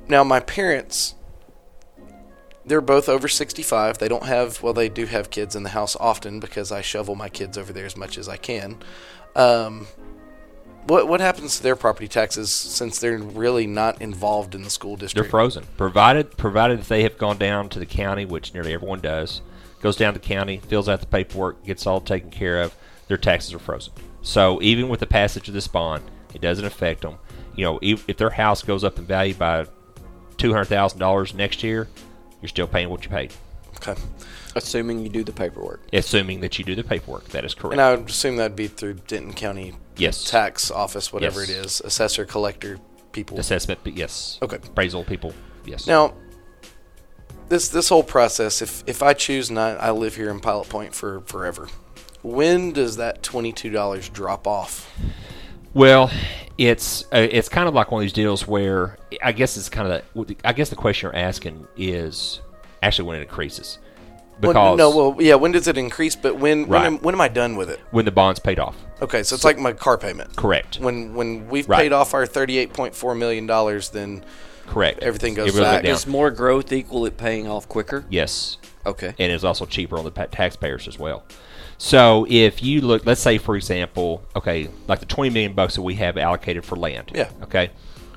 Now, 0.07 0.23
my 0.23 0.39
parents, 0.39 1.13
they're 2.69 2.81
both 2.81 3.09
over 3.09 3.27
65. 3.27 3.97
They 3.97 4.07
don't 4.07 4.25
have, 4.25 4.61
well, 4.61 4.73
they 4.73 4.89
do 4.89 5.05
have 5.07 5.29
kids 5.31 5.55
in 5.55 5.63
the 5.63 5.69
house 5.69 5.97
often 5.99 6.39
because 6.39 6.71
I 6.71 6.81
shovel 6.81 7.15
my 7.15 7.27
kids 7.27 7.57
over 7.57 7.73
there 7.73 7.85
as 7.85 7.97
much 7.97 8.17
as 8.17 8.29
I 8.29 8.37
can. 8.37 8.77
Um, 9.35 9.87
what 10.85 11.07
what 11.07 11.19
happens 11.19 11.57
to 11.57 11.63
their 11.63 11.75
property 11.75 12.07
taxes 12.07 12.51
since 12.51 12.99
they're 12.99 13.17
really 13.17 13.67
not 13.67 14.01
involved 14.01 14.55
in 14.55 14.61
the 14.63 14.69
school 14.69 14.95
district? 14.95 15.25
They're 15.25 15.29
frozen, 15.29 15.65
provided 15.77 16.37
provided 16.37 16.79
that 16.79 16.87
they 16.87 17.03
have 17.03 17.17
gone 17.17 17.37
down 17.37 17.69
to 17.69 17.79
the 17.79 17.85
county, 17.85 18.25
which 18.25 18.53
nearly 18.53 18.73
everyone 18.73 19.01
does. 19.01 19.41
Goes 19.81 19.95
down 19.95 20.13
to 20.13 20.19
the 20.19 20.25
county, 20.25 20.57
fills 20.57 20.89
out 20.89 20.99
the 20.99 21.07
paperwork, 21.07 21.63
gets 21.63 21.85
all 21.85 22.01
taken 22.01 22.29
care 22.29 22.61
of. 22.61 22.75
Their 23.07 23.17
taxes 23.17 23.53
are 23.53 23.59
frozen. 23.59 23.93
So 24.21 24.61
even 24.61 24.89
with 24.89 24.99
the 24.99 25.07
passage 25.07 25.47
of 25.47 25.53
this 25.53 25.67
bond, 25.67 26.03
it 26.33 26.41
doesn't 26.41 26.65
affect 26.65 27.01
them. 27.01 27.17
You 27.55 27.65
know, 27.65 27.79
if, 27.81 28.07
if 28.07 28.17
their 28.17 28.29
house 28.29 28.61
goes 28.61 28.83
up 28.83 28.97
in 28.99 29.05
value 29.05 29.33
by 29.33 29.67
two 30.37 30.53
hundred 30.53 30.65
thousand 30.65 30.99
dollars 30.99 31.33
next 31.33 31.63
year, 31.63 31.87
you're 32.41 32.49
still 32.49 32.67
paying 32.67 32.89
what 32.89 33.03
you 33.03 33.09
paid, 33.09 33.33
Okay. 33.77 33.95
Assuming 34.55 34.99
you 35.03 35.09
do 35.09 35.23
the 35.23 35.31
paperwork. 35.31 35.81
assuming 35.93 36.41
that 36.41 36.57
you 36.59 36.65
do 36.65 36.75
the 36.75 36.83
paperwork. 36.83 37.25
That 37.29 37.45
is 37.45 37.53
correct. 37.53 37.73
And 37.73 37.81
I 37.81 37.95
would 37.95 38.09
assume 38.09 38.35
that'd 38.37 38.55
be 38.55 38.67
through 38.67 38.95
Denton 39.07 39.33
County 39.33 39.75
Yes. 39.95 40.23
tax 40.25 40.69
office, 40.71 41.13
whatever 41.13 41.41
Yes. 41.41 41.49
it 41.49 41.53
is, 41.65 41.81
assessor, 41.81 42.25
collector, 42.25 42.79
people. 43.11 43.39
Assessment, 43.39 43.79
but 43.83 43.95
yes. 43.95 44.37
Okay. 44.41 44.57
Appraisal 44.57 45.03
people, 45.03 45.33
yes. 45.65 45.87
Now, 45.87 46.13
this 47.47 47.69
this 47.69 47.89
whole 47.89 48.03
process, 48.03 48.61
if 48.61 48.83
if 48.87 49.01
I 49.01 49.13
choose 49.13 49.49
not, 49.49 49.79
I 49.81 49.91
live 49.91 50.15
here 50.15 50.29
in 50.29 50.39
Pilot 50.39 50.69
Point 50.69 50.93
for 50.93 51.21
forever. 51.21 51.67
When 52.21 52.73
does 52.73 52.97
that 52.97 53.23
twenty 53.23 53.51
two 53.53 53.69
dollars 53.69 54.09
drop 54.09 54.45
off? 54.45 54.91
Well, 55.73 56.11
it's 56.57 57.03
uh, 57.13 57.27
it's 57.31 57.49
kind 57.49 57.67
of 57.67 57.73
like 57.73 57.91
one 57.91 58.01
of 58.01 58.03
these 58.03 58.13
deals 58.13 58.47
where 58.47 58.97
I 59.23 59.31
guess 59.31 59.55
it's 59.57 59.69
kind 59.69 59.91
of 59.91 60.27
the, 60.27 60.35
I 60.43 60.53
guess 60.53 60.69
the 60.69 60.75
question 60.75 61.07
you're 61.07 61.15
asking 61.15 61.67
is 61.77 62.41
actually 62.81 63.07
when 63.07 63.17
it 63.17 63.21
increases 63.23 63.79
because 64.39 64.55
Well, 64.55 64.77
no, 64.77 64.89
well, 64.95 65.21
yeah. 65.21 65.35
When 65.35 65.51
does 65.51 65.67
it 65.67 65.77
increase? 65.77 66.15
But 66.15 66.37
when 66.37 66.67
when 66.67 66.85
am 66.85 66.97
when 66.99 67.13
am 67.13 67.21
I 67.21 67.27
done 67.27 67.55
with 67.55 67.69
it? 67.69 67.79
when 67.91 68.05
the 68.05 68.11
bond's 68.11 68.39
paid 68.39 68.59
off. 68.59 68.75
Okay, 69.01 69.23
so 69.23 69.35
it's 69.35 69.45
like 69.45 69.57
my 69.57 69.73
car 69.73 69.97
payment. 69.97 70.35
Correct. 70.35 70.79
When 70.79 71.13
when 71.13 71.47
we've 71.49 71.67
Right. 71.69 71.81
paid 71.83 71.93
off 71.93 72.13
our 72.13 72.25
thirty 72.25 72.57
eight 72.57 72.73
point 72.73 72.95
four 72.95 73.15
million 73.15 73.45
dollars, 73.47 73.89
then 73.89 74.23
Correct. 74.67 74.99
Everything 75.01 75.33
goes 75.33 75.53
really 75.53 75.61
back. 75.65 75.83
down. 75.83 75.93
Does 75.93 76.05
more 76.05 76.29
growth 76.31 76.71
equal 76.71 77.05
it 77.05 77.17
paying 77.17 77.47
off 77.47 77.67
quicker? 77.67 78.05
Yes. 78.09 78.57
Okay. 78.85 79.13
and 79.19 79.31
it's 79.31 79.43
also 79.43 79.65
cheaper 79.65 79.97
on 79.97 80.05
the 80.05 80.11
taxpayers 80.11 80.87
as 80.87 80.97
well. 80.97 81.23
So 81.79 82.27
if 82.29 82.61
you 82.61 82.81
look, 82.81 83.05
let's 83.05 83.21
say 83.21 83.37
for 83.37 83.55
example, 83.55 84.21
okay, 84.35 84.69
like 84.87 84.99
the 84.99 85.05
twenty 85.05 85.29
million 85.29 85.53
bucks 85.53 85.75
that 85.75 85.81
we 85.81 85.95
have 85.95 86.17
allocated 86.17 86.65
for 86.65 86.75
land. 86.75 87.11
Yeah. 87.15 87.31
Okay. 87.41 87.71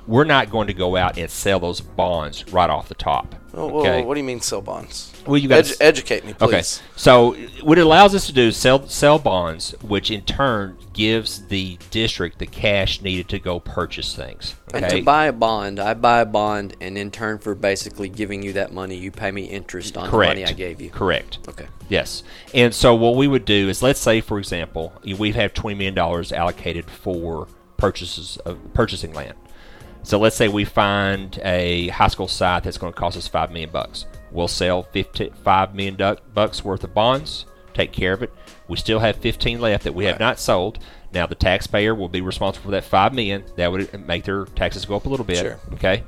We're 0.07 0.23
not 0.23 0.49
going 0.49 0.67
to 0.67 0.73
go 0.73 0.95
out 0.95 1.17
and 1.17 1.29
sell 1.29 1.59
those 1.59 1.81
bonds 1.81 2.51
right 2.51 2.69
off 2.69 2.89
the 2.89 2.95
top. 2.95 3.35
oh, 3.53 3.67
well, 3.67 3.77
okay. 3.81 4.03
what 4.03 4.15
do 4.15 4.19
you 4.19 4.25
mean 4.25 4.41
sell 4.41 4.61
bonds? 4.61 5.13
Well, 5.25 5.37
you 5.37 5.47
got 5.47 5.63
Edu- 5.63 5.77
educate 5.79 6.25
me, 6.25 6.33
please. 6.33 6.47
Okay. 6.47 6.61
So 6.95 7.33
what 7.61 7.77
it 7.77 7.85
allows 7.85 8.13
us 8.13 8.25
to 8.27 8.33
do 8.33 8.41
is 8.47 8.57
sell 8.57 8.87
sell 8.87 9.19
bonds, 9.19 9.71
which 9.81 10.11
in 10.11 10.21
turn 10.23 10.77
gives 10.91 11.45
the 11.47 11.77
district 11.89 12.39
the 12.39 12.45
cash 12.45 13.01
needed 13.01 13.29
to 13.29 13.39
go 13.39 13.59
purchase 13.59 14.15
things. 14.15 14.55
Okay? 14.73 14.83
And 14.83 14.89
to 14.91 15.01
buy 15.01 15.27
a 15.27 15.33
bond, 15.33 15.79
I 15.79 15.93
buy 15.93 16.19
a 16.19 16.25
bond, 16.25 16.75
and 16.81 16.97
in 16.97 17.09
turn 17.09 17.39
for 17.39 17.55
basically 17.55 18.09
giving 18.09 18.43
you 18.43 18.53
that 18.53 18.73
money, 18.73 18.95
you 18.95 19.11
pay 19.11 19.31
me 19.31 19.45
interest 19.45 19.97
on 19.97 20.09
Correct. 20.09 20.35
the 20.35 20.41
money 20.41 20.51
I 20.51 20.53
gave 20.53 20.81
you. 20.81 20.89
Correct. 20.89 21.39
Okay. 21.47 21.67
Yes. 21.87 22.23
And 22.53 22.73
so 22.73 22.93
what 22.95 23.15
we 23.15 23.27
would 23.27 23.45
do 23.45 23.69
is 23.69 23.81
let's 23.81 23.99
say 23.99 24.19
for 24.19 24.39
example, 24.39 24.93
we've 25.03 25.33
20 25.35 25.75
million 25.75 25.93
dollars 25.93 26.31
allocated 26.31 26.89
for 26.89 27.47
purchases 27.77 28.37
of 28.45 28.57
purchasing 28.73 29.13
land. 29.13 29.33
So 30.03 30.19
let's 30.19 30.35
say 30.35 30.47
we 30.49 30.65
find 30.65 31.39
a 31.43 31.87
high 31.89 32.07
school 32.09 32.27
site 32.27 32.63
that's 32.63 32.77
going 32.77 32.93
to 32.93 32.99
cost 32.99 33.17
us 33.17 33.27
5 33.27 33.51
million 33.51 33.69
bucks. 33.69 34.05
We'll 34.31 34.47
sell 34.47 34.83
50, 34.83 35.31
5 35.43 35.75
million 35.75 36.17
bucks 36.33 36.63
worth 36.63 36.83
of 36.83 36.93
bonds, 36.93 37.45
take 37.73 37.91
care 37.91 38.13
of 38.13 38.21
it. 38.23 38.33
We 38.67 38.77
still 38.77 38.99
have 38.99 39.15
15 39.17 39.61
left 39.61 39.83
that 39.85 39.93
we 39.93 40.05
have 40.05 40.19
not 40.19 40.39
sold. 40.39 40.79
Now 41.13 41.25
the 41.25 41.35
taxpayer 41.35 41.93
will 41.95 42.09
be 42.09 42.21
responsible 42.21 42.65
for 42.65 42.71
that 42.71 42.83
5 42.83 43.13
million. 43.13 43.43
That 43.55 43.71
would 43.71 44.05
make 44.07 44.23
their 44.23 44.45
taxes 44.45 44.85
go 44.85 44.95
up 44.95 45.05
a 45.05 45.09
little 45.09 45.25
bit, 45.25 45.37
Sure. 45.37 45.59
okay? 45.73 46.03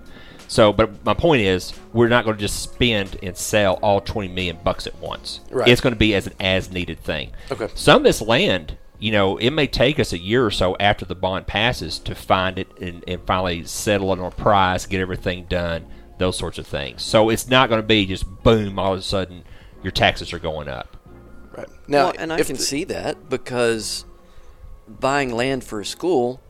So, 0.47 0.71
but 0.73 1.03
my 1.05 1.13
point 1.13 1.41
is, 1.41 1.73
we're 1.93 2.07
not 2.07 2.23
going 2.23 2.37
to 2.37 2.41
just 2.41 2.61
spend 2.61 3.17
and 3.23 3.35
sell 3.35 3.75
all 3.81 3.99
20 4.01 4.27
million 4.29 4.57
bucks 4.63 4.85
at 4.85 4.95
once. 4.99 5.39
Right. 5.49 5.67
It's 5.67 5.81
going 5.81 5.93
to 5.93 5.99
be 5.99 6.13
as 6.13 6.27
an 6.27 6.33
as 6.39 6.69
needed 6.71 6.99
thing. 6.99 7.31
Okay. 7.51 7.67
Some 7.73 7.97
of 7.97 8.03
this 8.03 8.21
land, 8.21 8.77
you 8.99 9.11
know, 9.11 9.37
it 9.37 9.51
may 9.51 9.67
take 9.67 9.99
us 9.99 10.13
a 10.13 10.17
year 10.17 10.45
or 10.45 10.51
so 10.51 10.75
after 10.79 11.05
the 11.05 11.15
bond 11.15 11.47
passes 11.47 11.99
to 11.99 12.15
find 12.15 12.57
it 12.57 12.67
and, 12.79 13.03
and 13.07 13.21
finally 13.25 13.63
settle 13.65 14.11
it 14.13 14.19
on 14.19 14.25
a 14.25 14.31
price, 14.31 14.85
get 14.85 14.99
everything 15.01 15.45
done, 15.45 15.85
those 16.17 16.37
sorts 16.37 16.57
of 16.57 16.65
things. 16.67 17.03
So 17.03 17.29
it's 17.29 17.47
not 17.47 17.69
going 17.69 17.81
to 17.81 17.87
be 17.87 18.05
just 18.05 18.25
boom, 18.43 18.79
all 18.79 18.93
of 18.93 18.99
a 18.99 19.01
sudden 19.01 19.43
your 19.83 19.91
taxes 19.91 20.33
are 20.33 20.39
going 20.39 20.67
up. 20.67 20.97
Right 21.55 21.67
now, 21.87 22.05
well, 22.05 22.13
and 22.17 22.33
I 22.33 22.41
can 22.41 22.55
the- 22.55 22.61
see 22.61 22.83
that 22.85 23.29
because 23.29 24.05
buying 24.87 25.33
land 25.33 25.63
for 25.63 25.79
a 25.79 25.85
school, 25.85 26.41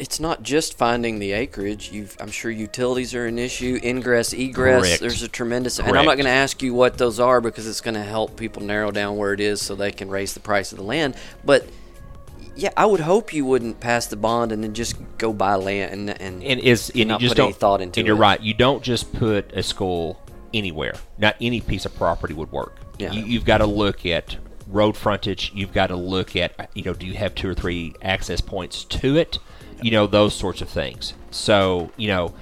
it's 0.00 0.18
not 0.18 0.42
just 0.42 0.78
finding 0.78 1.18
the 1.18 1.32
acreage. 1.32 1.92
You've, 1.92 2.16
I'm 2.18 2.30
sure 2.30 2.50
utilities 2.50 3.14
are 3.14 3.26
an 3.26 3.38
issue, 3.38 3.78
ingress, 3.82 4.32
egress. 4.32 4.86
Correct. 4.86 5.00
There's 5.00 5.22
a 5.22 5.28
tremendous, 5.28 5.78
and 5.78 5.88
I'm 5.88 6.06
not 6.06 6.14
going 6.16 6.24
to 6.24 6.30
ask 6.30 6.62
you 6.62 6.72
what 6.72 6.96
those 6.96 7.20
are 7.20 7.40
because 7.42 7.68
it's 7.68 7.82
going 7.82 7.94
to 7.94 8.02
help 8.02 8.36
people 8.36 8.62
narrow 8.62 8.90
down 8.90 9.16
where 9.18 9.34
it 9.34 9.40
is 9.40 9.60
so 9.60 9.74
they 9.74 9.92
can 9.92 10.08
raise 10.08 10.32
the 10.32 10.40
price 10.40 10.72
of 10.72 10.78
the 10.78 10.84
land. 10.84 11.16
But 11.44 11.66
yeah, 12.56 12.70
I 12.78 12.86
would 12.86 13.00
hope 13.00 13.34
you 13.34 13.44
wouldn't 13.44 13.78
pass 13.80 14.06
the 14.06 14.16
bond 14.16 14.52
and 14.52 14.64
then 14.64 14.72
just 14.72 14.96
go 15.18 15.32
buy 15.34 15.54
land 15.56 15.92
and 15.92 16.10
and, 16.20 16.42
and 16.42 16.60
is 16.60 16.90
and 16.94 17.08
not 17.08 17.20
you 17.20 17.28
just 17.28 17.32
put 17.32 17.36
don't 17.36 17.46
any 17.46 17.52
thought 17.52 17.80
into 17.80 17.98
it. 17.98 18.00
and 18.00 18.06
you're 18.06 18.16
right 18.16 18.40
you 18.40 18.52
don't 18.54 18.82
just 18.82 19.12
put 19.14 19.52
a 19.52 19.62
school 19.62 20.20
anywhere 20.52 20.94
not 21.16 21.36
any 21.40 21.60
piece 21.60 21.86
of 21.86 21.94
property 21.94 22.34
would 22.34 22.50
work 22.50 22.76
Yeah. 22.98 23.12
you, 23.12 23.22
you've 23.24 23.44
got 23.44 23.58
to 23.58 23.66
look 23.66 24.04
at 24.04 24.36
road 24.66 24.96
frontage 24.96 25.52
you've 25.54 25.72
got 25.72 25.86
to 25.86 25.96
look 25.96 26.34
at 26.36 26.70
you 26.74 26.82
know 26.82 26.92
do 26.92 27.06
you 27.06 27.14
have 27.14 27.34
two 27.34 27.48
or 27.48 27.54
three 27.54 27.94
access 28.02 28.40
points 28.40 28.84
to 28.84 29.16
it 29.16 29.38
you 29.82 29.90
know 29.90 30.06
those 30.06 30.34
sorts 30.34 30.60
of 30.60 30.68
things 30.68 31.14
so 31.30 31.90
you 31.96 32.08
know 32.08 32.34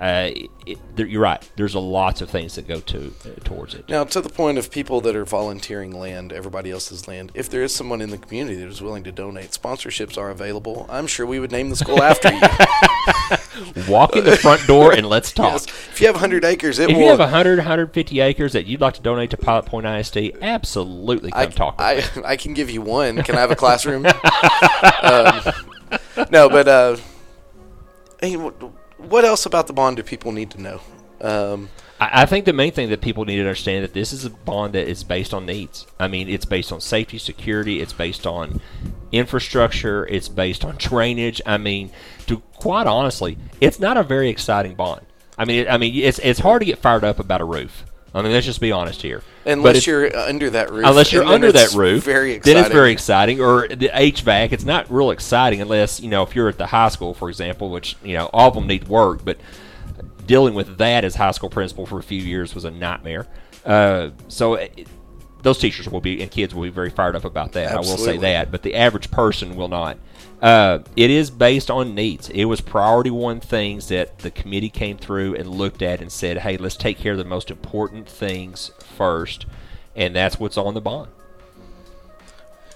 uh, 0.00 0.30
it, 0.66 0.78
there, 0.96 1.06
you're 1.06 1.22
right 1.22 1.48
there's 1.56 1.74
a 1.74 1.78
lots 1.78 2.20
of 2.20 2.28
things 2.28 2.56
that 2.56 2.66
go 2.66 2.80
to 2.80 3.14
uh, 3.24 3.28
towards 3.44 3.74
it 3.74 3.88
Now, 3.88 4.02
to 4.04 4.20
the 4.20 4.28
point 4.28 4.58
of 4.58 4.70
people 4.70 5.00
that 5.02 5.14
are 5.14 5.24
volunteering 5.24 5.92
land, 5.98 6.32
everybody 6.32 6.70
else's 6.72 7.06
land, 7.06 7.30
if 7.34 7.48
there 7.48 7.62
is 7.62 7.72
someone 7.72 8.00
in 8.02 8.10
the 8.10 8.18
community 8.18 8.56
that 8.56 8.66
is 8.68 8.82
willing 8.82 9.04
to 9.04 9.12
donate, 9.12 9.50
sponsorships 9.52 10.18
are 10.18 10.30
available. 10.30 10.84
I'm 10.90 11.06
sure 11.06 11.24
we 11.26 11.38
would 11.38 11.52
name 11.52 11.70
the 11.70 11.76
school 11.76 12.02
after 12.02 12.32
you. 12.32 12.40
walk 13.88 14.16
in 14.16 14.24
the 14.24 14.36
front 14.36 14.66
door 14.66 14.92
and 14.92 15.06
let's 15.08 15.30
talk 15.40 15.52
Yes. 15.52 15.66
If 15.66 16.00
you 16.00 16.08
have 16.08 16.16
100 16.16 16.44
acres, 16.44 16.78
it 16.80 16.90
if 16.90 16.96
will. 16.96 17.04
you 17.04 17.08
have 17.10 17.20
100 17.20 17.58
150 17.58 18.20
acres 18.20 18.52
that 18.54 18.66
you'd 18.66 18.80
like 18.80 18.94
to 18.94 19.00
donate 19.00 19.30
to 19.30 19.36
pilot 19.36 19.64
point 19.66 19.86
isd 19.86 20.36
absolutely 20.42 21.30
come 21.30 21.40
I, 21.40 21.46
talk 21.46 21.74
I, 21.78 22.04
I 22.24 22.36
can 22.36 22.52
give 22.52 22.68
you 22.68 22.82
one. 22.82 23.22
Can 23.22 23.36
I 23.36 23.40
have 23.40 23.52
a 23.52 23.56
classroom? 23.56 24.06
um, 24.06 24.12
no, 26.34 26.48
but 26.48 26.68
uh, 26.68 26.96
what 28.98 29.24
else 29.24 29.46
about 29.46 29.68
the 29.68 29.72
bond 29.72 29.96
do 29.96 30.02
people 30.02 30.32
need 30.32 30.50
to 30.50 30.60
know? 30.60 30.80
Um, 31.20 31.68
I 32.00 32.22
I 32.22 32.26
think 32.26 32.44
the 32.44 32.52
main 32.52 32.72
thing 32.72 32.90
that 32.90 33.00
people 33.00 33.24
need 33.24 33.36
to 33.36 33.42
understand 33.42 33.84
that 33.84 33.94
this 33.94 34.12
is 34.12 34.24
a 34.24 34.30
bond 34.30 34.74
that 34.74 34.88
is 34.88 35.04
based 35.04 35.32
on 35.32 35.46
needs. 35.46 35.86
I 35.98 36.08
mean, 36.08 36.28
it's 36.28 36.44
based 36.44 36.72
on 36.72 36.80
safety, 36.80 37.18
security. 37.18 37.80
It's 37.80 37.92
based 37.92 38.26
on 38.26 38.60
infrastructure. 39.12 40.06
It's 40.06 40.28
based 40.28 40.64
on 40.64 40.76
drainage. 40.76 41.40
I 41.46 41.56
mean, 41.56 41.92
to 42.26 42.40
quite 42.56 42.88
honestly, 42.88 43.38
it's 43.60 43.78
not 43.78 43.96
a 43.96 44.02
very 44.02 44.28
exciting 44.28 44.74
bond. 44.74 45.06
I 45.38 45.44
mean, 45.44 45.60
it, 45.60 45.68
I 45.68 45.78
mean, 45.78 45.94
it's 45.94 46.18
it's 46.18 46.40
hard 46.40 46.62
to 46.62 46.66
get 46.66 46.78
fired 46.78 47.04
up 47.04 47.20
about 47.20 47.40
a 47.40 47.44
roof. 47.44 47.84
I 48.14 48.22
mean, 48.22 48.32
let's 48.32 48.46
just 48.46 48.60
be 48.60 48.70
honest 48.70 49.02
here. 49.02 49.22
Unless 49.44 49.78
if- 49.78 49.86
you're 49.88 50.16
under 50.16 50.48
that 50.50 50.70
roof. 50.70 50.86
unless 50.86 51.12
you're 51.12 51.24
under 51.24 51.50
that 51.50 51.72
roof, 51.74 52.04
very 52.04 52.32
exciting. 52.32 52.54
then 52.54 52.64
it's 52.64 52.72
very 52.72 52.92
exciting. 52.92 53.40
Or 53.40 53.66
the 53.66 53.90
HVAC, 53.92 54.52
it's 54.52 54.64
not 54.64 54.90
real 54.90 55.10
exciting 55.10 55.60
unless 55.60 56.00
you 56.00 56.08
know 56.08 56.22
if 56.22 56.36
you're 56.36 56.48
at 56.48 56.56
the 56.56 56.66
high 56.66 56.90
school, 56.90 57.12
for 57.12 57.28
example, 57.28 57.70
which 57.70 57.96
you 58.04 58.14
know 58.16 58.30
all 58.32 58.48
of 58.48 58.54
them 58.54 58.68
need 58.68 58.86
work, 58.86 59.24
but 59.24 59.38
dealing 60.26 60.54
with 60.54 60.78
that 60.78 61.04
as 61.04 61.16
high 61.16 61.32
school 61.32 61.50
principal 61.50 61.86
for 61.86 61.98
a 61.98 62.02
few 62.02 62.20
years 62.20 62.54
was 62.54 62.64
a 62.64 62.70
nightmare. 62.70 63.26
Uh, 63.66 64.10
so 64.28 64.54
it, 64.54 64.86
those 65.44 65.58
teachers 65.58 65.88
will 65.88 66.00
be 66.00 66.20
and 66.20 66.30
kids 66.30 66.54
will 66.54 66.64
be 66.64 66.70
very 66.70 66.90
fired 66.90 67.14
up 67.14 67.24
about 67.24 67.52
that. 67.52 67.70
I 67.70 67.76
will 67.76 67.98
say 67.98 68.16
that, 68.16 68.50
but 68.50 68.62
the 68.62 68.74
average 68.74 69.10
person 69.10 69.54
will 69.54 69.68
not. 69.68 69.98
Uh, 70.42 70.80
it 70.96 71.10
is 71.10 71.30
based 71.30 71.70
on 71.70 71.94
needs. 71.94 72.28
It 72.30 72.46
was 72.46 72.60
priority 72.60 73.10
one 73.10 73.40
things 73.40 73.88
that 73.88 74.18
the 74.18 74.30
committee 74.30 74.70
came 74.70 74.96
through 74.96 75.36
and 75.36 75.48
looked 75.48 75.82
at 75.82 76.00
and 76.00 76.10
said, 76.10 76.38
"Hey, 76.38 76.56
let's 76.56 76.76
take 76.76 76.98
care 76.98 77.12
of 77.12 77.18
the 77.18 77.24
most 77.24 77.50
important 77.50 78.08
things 78.08 78.72
first, 78.96 79.46
and 79.94 80.16
that's 80.16 80.40
what's 80.40 80.58
on 80.58 80.74
the 80.74 80.80
bond." 80.80 81.10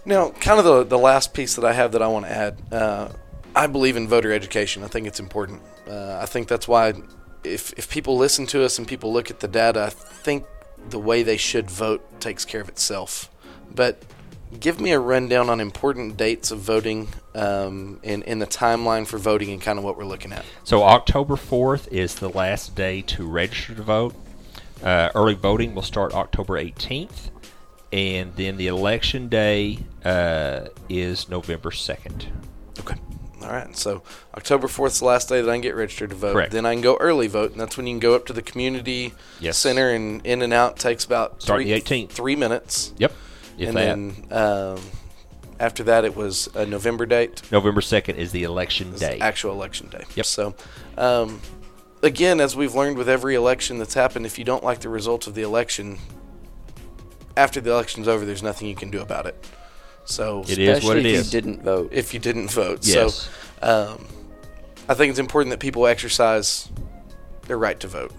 Now, 0.05 0.31
kind 0.31 0.59
of 0.59 0.65
the, 0.65 0.85
the 0.85 0.99
last 0.99 1.35
piece 1.35 1.57
that 1.57 1.65
I 1.65 1.73
have 1.73 1.93
that 1.93 2.03
I 2.03 2.07
want 2.09 2.27
to 2.27 2.33
add, 2.33 2.63
uh, 2.73 3.09
I 3.55 3.67
believe 3.67 3.97
in 3.97 4.09
voter 4.09 4.33
education. 4.33 4.85
I 4.85 4.87
think 4.87 5.07
it's 5.07 5.21
important. 5.21 5.63
Uh, 5.87 6.19
I 6.23 6.27
think 6.27 6.49
that's 6.49 6.69
why 6.69 6.95
if, 7.45 7.73
if 7.79 7.91
people 7.91 8.17
listen 8.17 8.47
to 8.47 8.65
us 8.65 8.79
and 8.79 8.87
people 8.87 9.13
look 9.13 9.31
at 9.31 9.41
the 9.41 9.49
data, 9.49 9.83
I 9.83 9.91
think 9.91 10.45
the 10.91 10.99
way 10.99 11.23
they 11.23 11.37
should 11.37 11.71
vote 11.71 12.21
takes 12.21 12.45
care 12.45 12.61
of 12.61 12.69
itself. 12.69 13.31
But 13.75 14.03
give 14.59 14.81
me 14.81 14.93
a 14.93 14.99
rundown 14.99 15.51
on 15.51 15.61
important 15.61 16.17
dates 16.17 16.51
of 16.51 16.59
voting 16.59 17.09
um, 17.35 18.01
and, 18.03 18.25
and 18.25 18.41
the 18.41 18.47
timeline 18.47 19.07
for 19.07 19.19
voting 19.19 19.51
and 19.51 19.61
kind 19.61 19.79
of 19.79 19.85
what 19.85 19.97
we're 19.97 20.05
looking 20.05 20.33
at. 20.33 20.45
So 20.65 20.83
October 20.83 21.37
4th 21.37 21.89
is 21.89 22.17
the 22.17 22.29
last 22.29 22.75
day 22.75 23.03
to 23.03 23.27
register 23.27 23.75
to 23.75 23.83
vote. 23.83 24.15
Uh, 24.83 25.11
early 25.15 25.35
voting 25.35 25.75
will 25.75 25.83
start 25.83 26.15
October 26.15 26.55
18th, 26.55 27.31
and 27.93 28.35
then 28.37 28.57
the 28.57 28.69
election 28.69 29.29
day 29.29 29.81
uh, 30.05 30.67
is 30.89 31.29
November 31.29 31.71
2nd. 31.71 32.27
Okay. 32.81 32.95
All 33.43 33.51
right. 33.51 33.77
So 33.77 34.03
October 34.37 34.67
4th 34.67 34.87
is 34.89 34.99
the 35.01 35.05
last 35.07 35.29
day 35.29 35.41
that 35.41 35.49
I 35.51 35.55
can 35.55 35.61
get 35.61 35.75
registered 35.77 36.11
to 36.11 36.17
vote. 36.17 36.33
Correct. 36.33 36.53
Then 36.53 36.67
I 36.67 36.75
can 36.75 36.83
go 36.83 36.97
early 36.99 37.27
vote, 37.29 37.53
and 37.53 37.61
that's 37.61 37.77
when 37.77 37.87
you 37.87 37.93
can 37.95 38.01
go 38.01 38.15
up 38.15 38.27
to 38.27 38.33
the 38.33 38.43
community 38.43 39.15
Yes. 39.41 39.57
center 39.59 39.91
and 39.91 40.25
in 40.27 40.43
and 40.43 40.53
out 40.53 40.77
takes 40.79 41.05
about 41.05 41.41
Starting 41.43 41.67
three, 41.69 41.75
the 41.75 41.81
18th. 42.07 42.11
three 42.11 42.37
minutes. 42.37 42.93
Yep. 42.99 43.13
If 43.59 43.69
and 43.69 43.77
that. 43.77 44.29
then 44.31 44.39
um, 44.77 44.81
After 45.61 45.83
that, 45.85 46.05
it 46.05 46.15
was 46.17 46.49
a 46.55 46.65
November 46.67 47.07
date. 47.07 47.43
November 47.51 47.81
2nd 47.81 48.17
is 48.17 48.31
the 48.33 48.43
election 48.45 48.95
day. 48.97 49.19
actual 49.21 49.53
election 49.53 49.89
day. 49.89 50.05
Yep. 50.15 50.27
So, 50.27 50.55
um, 50.97 51.41
again, 52.03 52.41
as 52.41 52.55
we've 52.55 52.75
learned 52.75 52.97
with 52.97 53.09
every 53.09 53.35
election 53.35 53.79
that's 53.79 53.95
happened, 53.95 54.27
if 54.27 54.39
you 54.39 54.45
don't 54.45 54.63
like 54.63 54.81
the 54.81 54.89
results 54.89 55.27
of 55.27 55.35
the 55.35 55.43
election, 55.43 55.99
after 57.37 57.61
the 57.61 57.71
election's 57.71 58.09
over, 58.09 58.25
there's 58.25 58.43
nothing 58.43 58.69
you 58.69 58.75
can 58.77 58.91
do 58.91 59.01
about 59.01 59.27
it. 59.27 59.45
So, 60.09 60.43
It 60.49 60.59
is 60.59 60.83
what 60.83 60.97
Especially 60.97 61.01
it 61.01 61.07
if 61.15 61.21
is. 61.21 61.35
you 61.35 61.41
didn't 61.41 61.63
vote. 61.63 61.89
if 61.93 62.15
you 62.15 62.21
didn't 62.21 62.51
vote, 62.51 62.79
Yes. 62.87 63.29
so 63.63 63.93
um, 63.93 64.07
I 64.89 64.95
think 64.95 65.11
it's 65.11 65.19
important 65.19 65.51
that 65.51 65.61
people 65.61 65.87
exercise 65.87 66.71
their 67.47 67.59
right 67.59 67.79
to 67.81 67.89
vote 67.89 68.13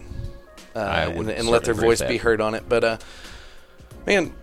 uh, 0.76 0.80
and, 0.80 1.30
and 1.30 1.48
let 1.50 1.64
their 1.64 1.74
certainly 1.74 1.80
agree 1.80 1.88
with 1.90 2.00
voice 2.00 2.08
be 2.08 2.18
heard 2.18 2.42
on 2.42 2.54
it. 2.54 2.70
But 2.70 2.84
uh, 2.84 2.98
man, 4.06 4.36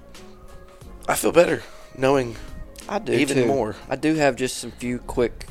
I 1.09 1.15
feel 1.15 1.31
better 1.31 1.63
knowing. 1.97 2.35
I 2.89 2.99
do 2.99 3.13
even 3.13 3.37
too. 3.37 3.47
more. 3.47 3.77
I 3.89 3.95
do 3.95 4.15
have 4.17 4.35
just 4.35 4.59
some 4.59 4.73
few 4.73 4.99
quick 4.99 5.47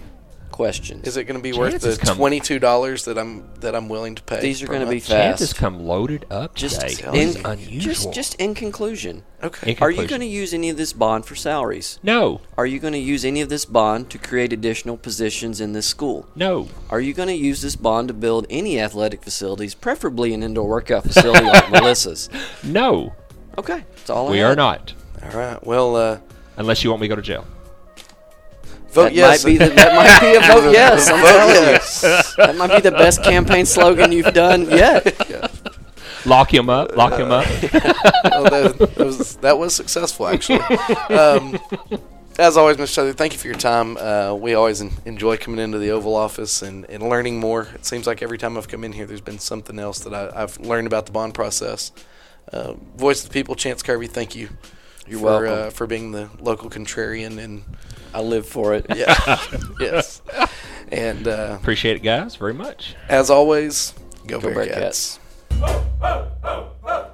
questions. 0.56 1.06
Is 1.08 1.18
it 1.18 1.26
going 1.26 1.38
to 1.38 1.44
be 1.44 1.52
worth 1.54 1.72
Chances 1.74 1.98
the 2.00 2.06
come- 2.06 2.18
twenty-two 2.18 2.60
dollars 2.60 3.06
that 3.06 3.18
I'm 3.18 3.44
that 3.60 3.76
I'm 3.76 3.90
willing 3.90 4.16
to 4.16 4.24
pay? 4.24 4.40
These 4.40 4.64
are 4.64 4.68
per 4.68 4.74
gonna 4.74 4.86
be 4.86 4.96
month? 4.96 5.04
fast. 5.08 5.40
Chances 5.40 5.54
come 5.54 5.86
loaded 5.86 6.26
up 6.32 6.56
just 6.56 6.80
today. 6.82 7.04
in, 7.22 7.30
It's 7.30 7.36
unusual. 7.44 7.82
just 7.94 8.14
just 8.14 8.36
in 8.36 8.56
conclusion, 8.56 9.24
okay. 9.44 9.72
In 9.74 9.78
are 9.82 9.90
you 9.92 9.98
conclusion. 9.98 10.08
going 10.08 10.22
to 10.22 10.28
use 10.34 10.54
any 10.54 10.70
of 10.70 10.78
this 10.78 10.94
bond 10.94 11.26
for 11.26 11.36
salaries? 11.36 12.00
no, 12.02 12.40
Are 12.58 12.66
you 12.66 12.80
going 12.80 12.94
to 12.94 13.00
use 13.00 13.26
any 13.26 13.42
of 13.42 13.50
this 13.50 13.66
bond 13.66 14.10
to 14.12 14.18
create 14.18 14.54
additional 14.54 14.96
positions 14.98 15.60
in 15.62 15.74
this 15.74 15.86
school? 15.86 16.26
no. 16.36 16.70
Are 16.90 17.02
you 17.02 17.14
going 17.14 17.28
to 17.30 17.36
use 17.36 17.62
this 17.62 17.76
bond 17.76 18.08
to 18.08 18.14
build 18.14 18.48
any 18.50 18.80
athletic 18.80 19.22
facilities, 19.24 19.76
preferably 19.76 20.34
an 20.34 20.42
indoor 20.42 20.68
workout 20.70 21.04
facility 21.04 21.46
like 21.46 21.70
Melissa's? 21.76 22.30
No, 22.64 23.14
Okay, 23.58 23.84
that's 23.96 24.10
all 24.10 24.28
I 24.28 24.32
we 24.32 24.38
had. 24.40 24.52
are 24.52 24.56
not. 24.56 24.94
All 25.24 25.32
right. 25.32 25.66
Well, 25.66 25.96
uh, 25.96 26.20
Unless 26.58 26.84
you 26.84 26.90
want 26.90 27.02
me 27.02 27.08
to 27.08 27.10
go 27.10 27.16
to 27.16 27.22
jail. 27.22 27.46
Vote 28.96 29.04
That 29.04 29.14
yes. 29.14 29.44
might 29.44 29.50
be 29.52 29.58
the, 29.58 29.70
that 29.72 29.94
might 29.94 30.22
be 30.22 30.38
a 30.38 30.40
vote 30.54 30.72
yes. 30.72 31.10
I'm 31.10 31.20
Vote 31.20 31.26
telling 31.26 31.56
yes. 31.56 32.02
you, 32.02 32.46
that 32.46 32.56
might 32.56 32.76
be 32.78 32.82
the 32.82 32.92
best 32.92 33.24
campaign 33.24 33.66
slogan 33.66 34.14
you've 34.14 34.34
done 34.34 34.70
yet. 34.70 35.06
Lock 36.26 36.54
him 36.54 36.70
up. 36.70 36.96
Lock 36.96 37.20
him 37.20 37.30
up. 37.30 37.46
well, 38.24 38.44
that, 38.46 38.76
that 38.80 39.06
was 39.06 39.36
that 39.38 39.58
was 39.60 39.76
successful 39.76 40.28
actually. 40.28 40.62
Um, 41.14 41.60
as 42.40 42.56
always, 42.56 42.78
Mr. 42.78 42.88
Southard, 42.88 43.18
thank 43.18 43.34
you 43.34 43.40
for 43.40 43.48
your 43.48 43.58
time. 43.58 43.98
Uh, 43.98 44.34
we 44.34 44.54
always 44.54 44.82
en- 44.82 44.92
enjoy 45.04 45.36
coming 45.36 45.60
into 45.60 45.78
the 45.78 45.92
Oval 45.92 46.16
Office 46.16 46.62
and, 46.62 46.90
and 46.90 47.04
learning 47.04 47.38
more. 47.40 47.68
It 47.76 47.86
seems 47.86 48.08
like 48.08 48.22
every 48.22 48.38
time 48.38 48.58
I've 48.58 48.70
come 48.70 48.86
in 48.86 48.94
here, 48.94 49.06
there's 49.06 49.22
been 49.22 49.40
something 49.40 49.78
else 49.78 50.00
that 50.00 50.14
I, 50.14 50.44
I've 50.44 50.58
learned 50.60 50.88
about 50.88 51.06
the 51.06 51.12
bond 51.12 51.34
process. 51.34 51.92
Uh, 52.52 52.74
Voice 52.96 53.24
of 53.24 53.30
the 53.30 53.34
People, 53.34 53.56
Chance 53.56 53.84
Kirby, 53.84 54.08
thank 54.08 54.36
you. 54.36 54.50
You're 55.06 55.20
for, 55.20 55.26
welcome. 55.26 55.68
Uh, 55.68 55.70
for 55.70 55.86
being 55.86 56.12
the 56.12 56.30
local 56.40 56.70
contrarian 56.70 57.38
and 57.38 57.64
I 58.16 58.22
live 58.22 58.48
for 58.48 58.74
it. 58.74 58.86
Yeah. 58.96 59.14
yes. 59.80 60.22
And 60.88 61.28
uh, 61.28 61.58
appreciate 61.60 61.98
it, 61.98 62.00
guys, 62.00 62.38
very 62.38 62.54
much. 62.54 62.96
as 63.10 63.30
always, 63.30 63.94
go, 64.26 64.40
go 64.40 64.52
Bearcats. 64.52 65.20
Bearcats. 65.60 67.12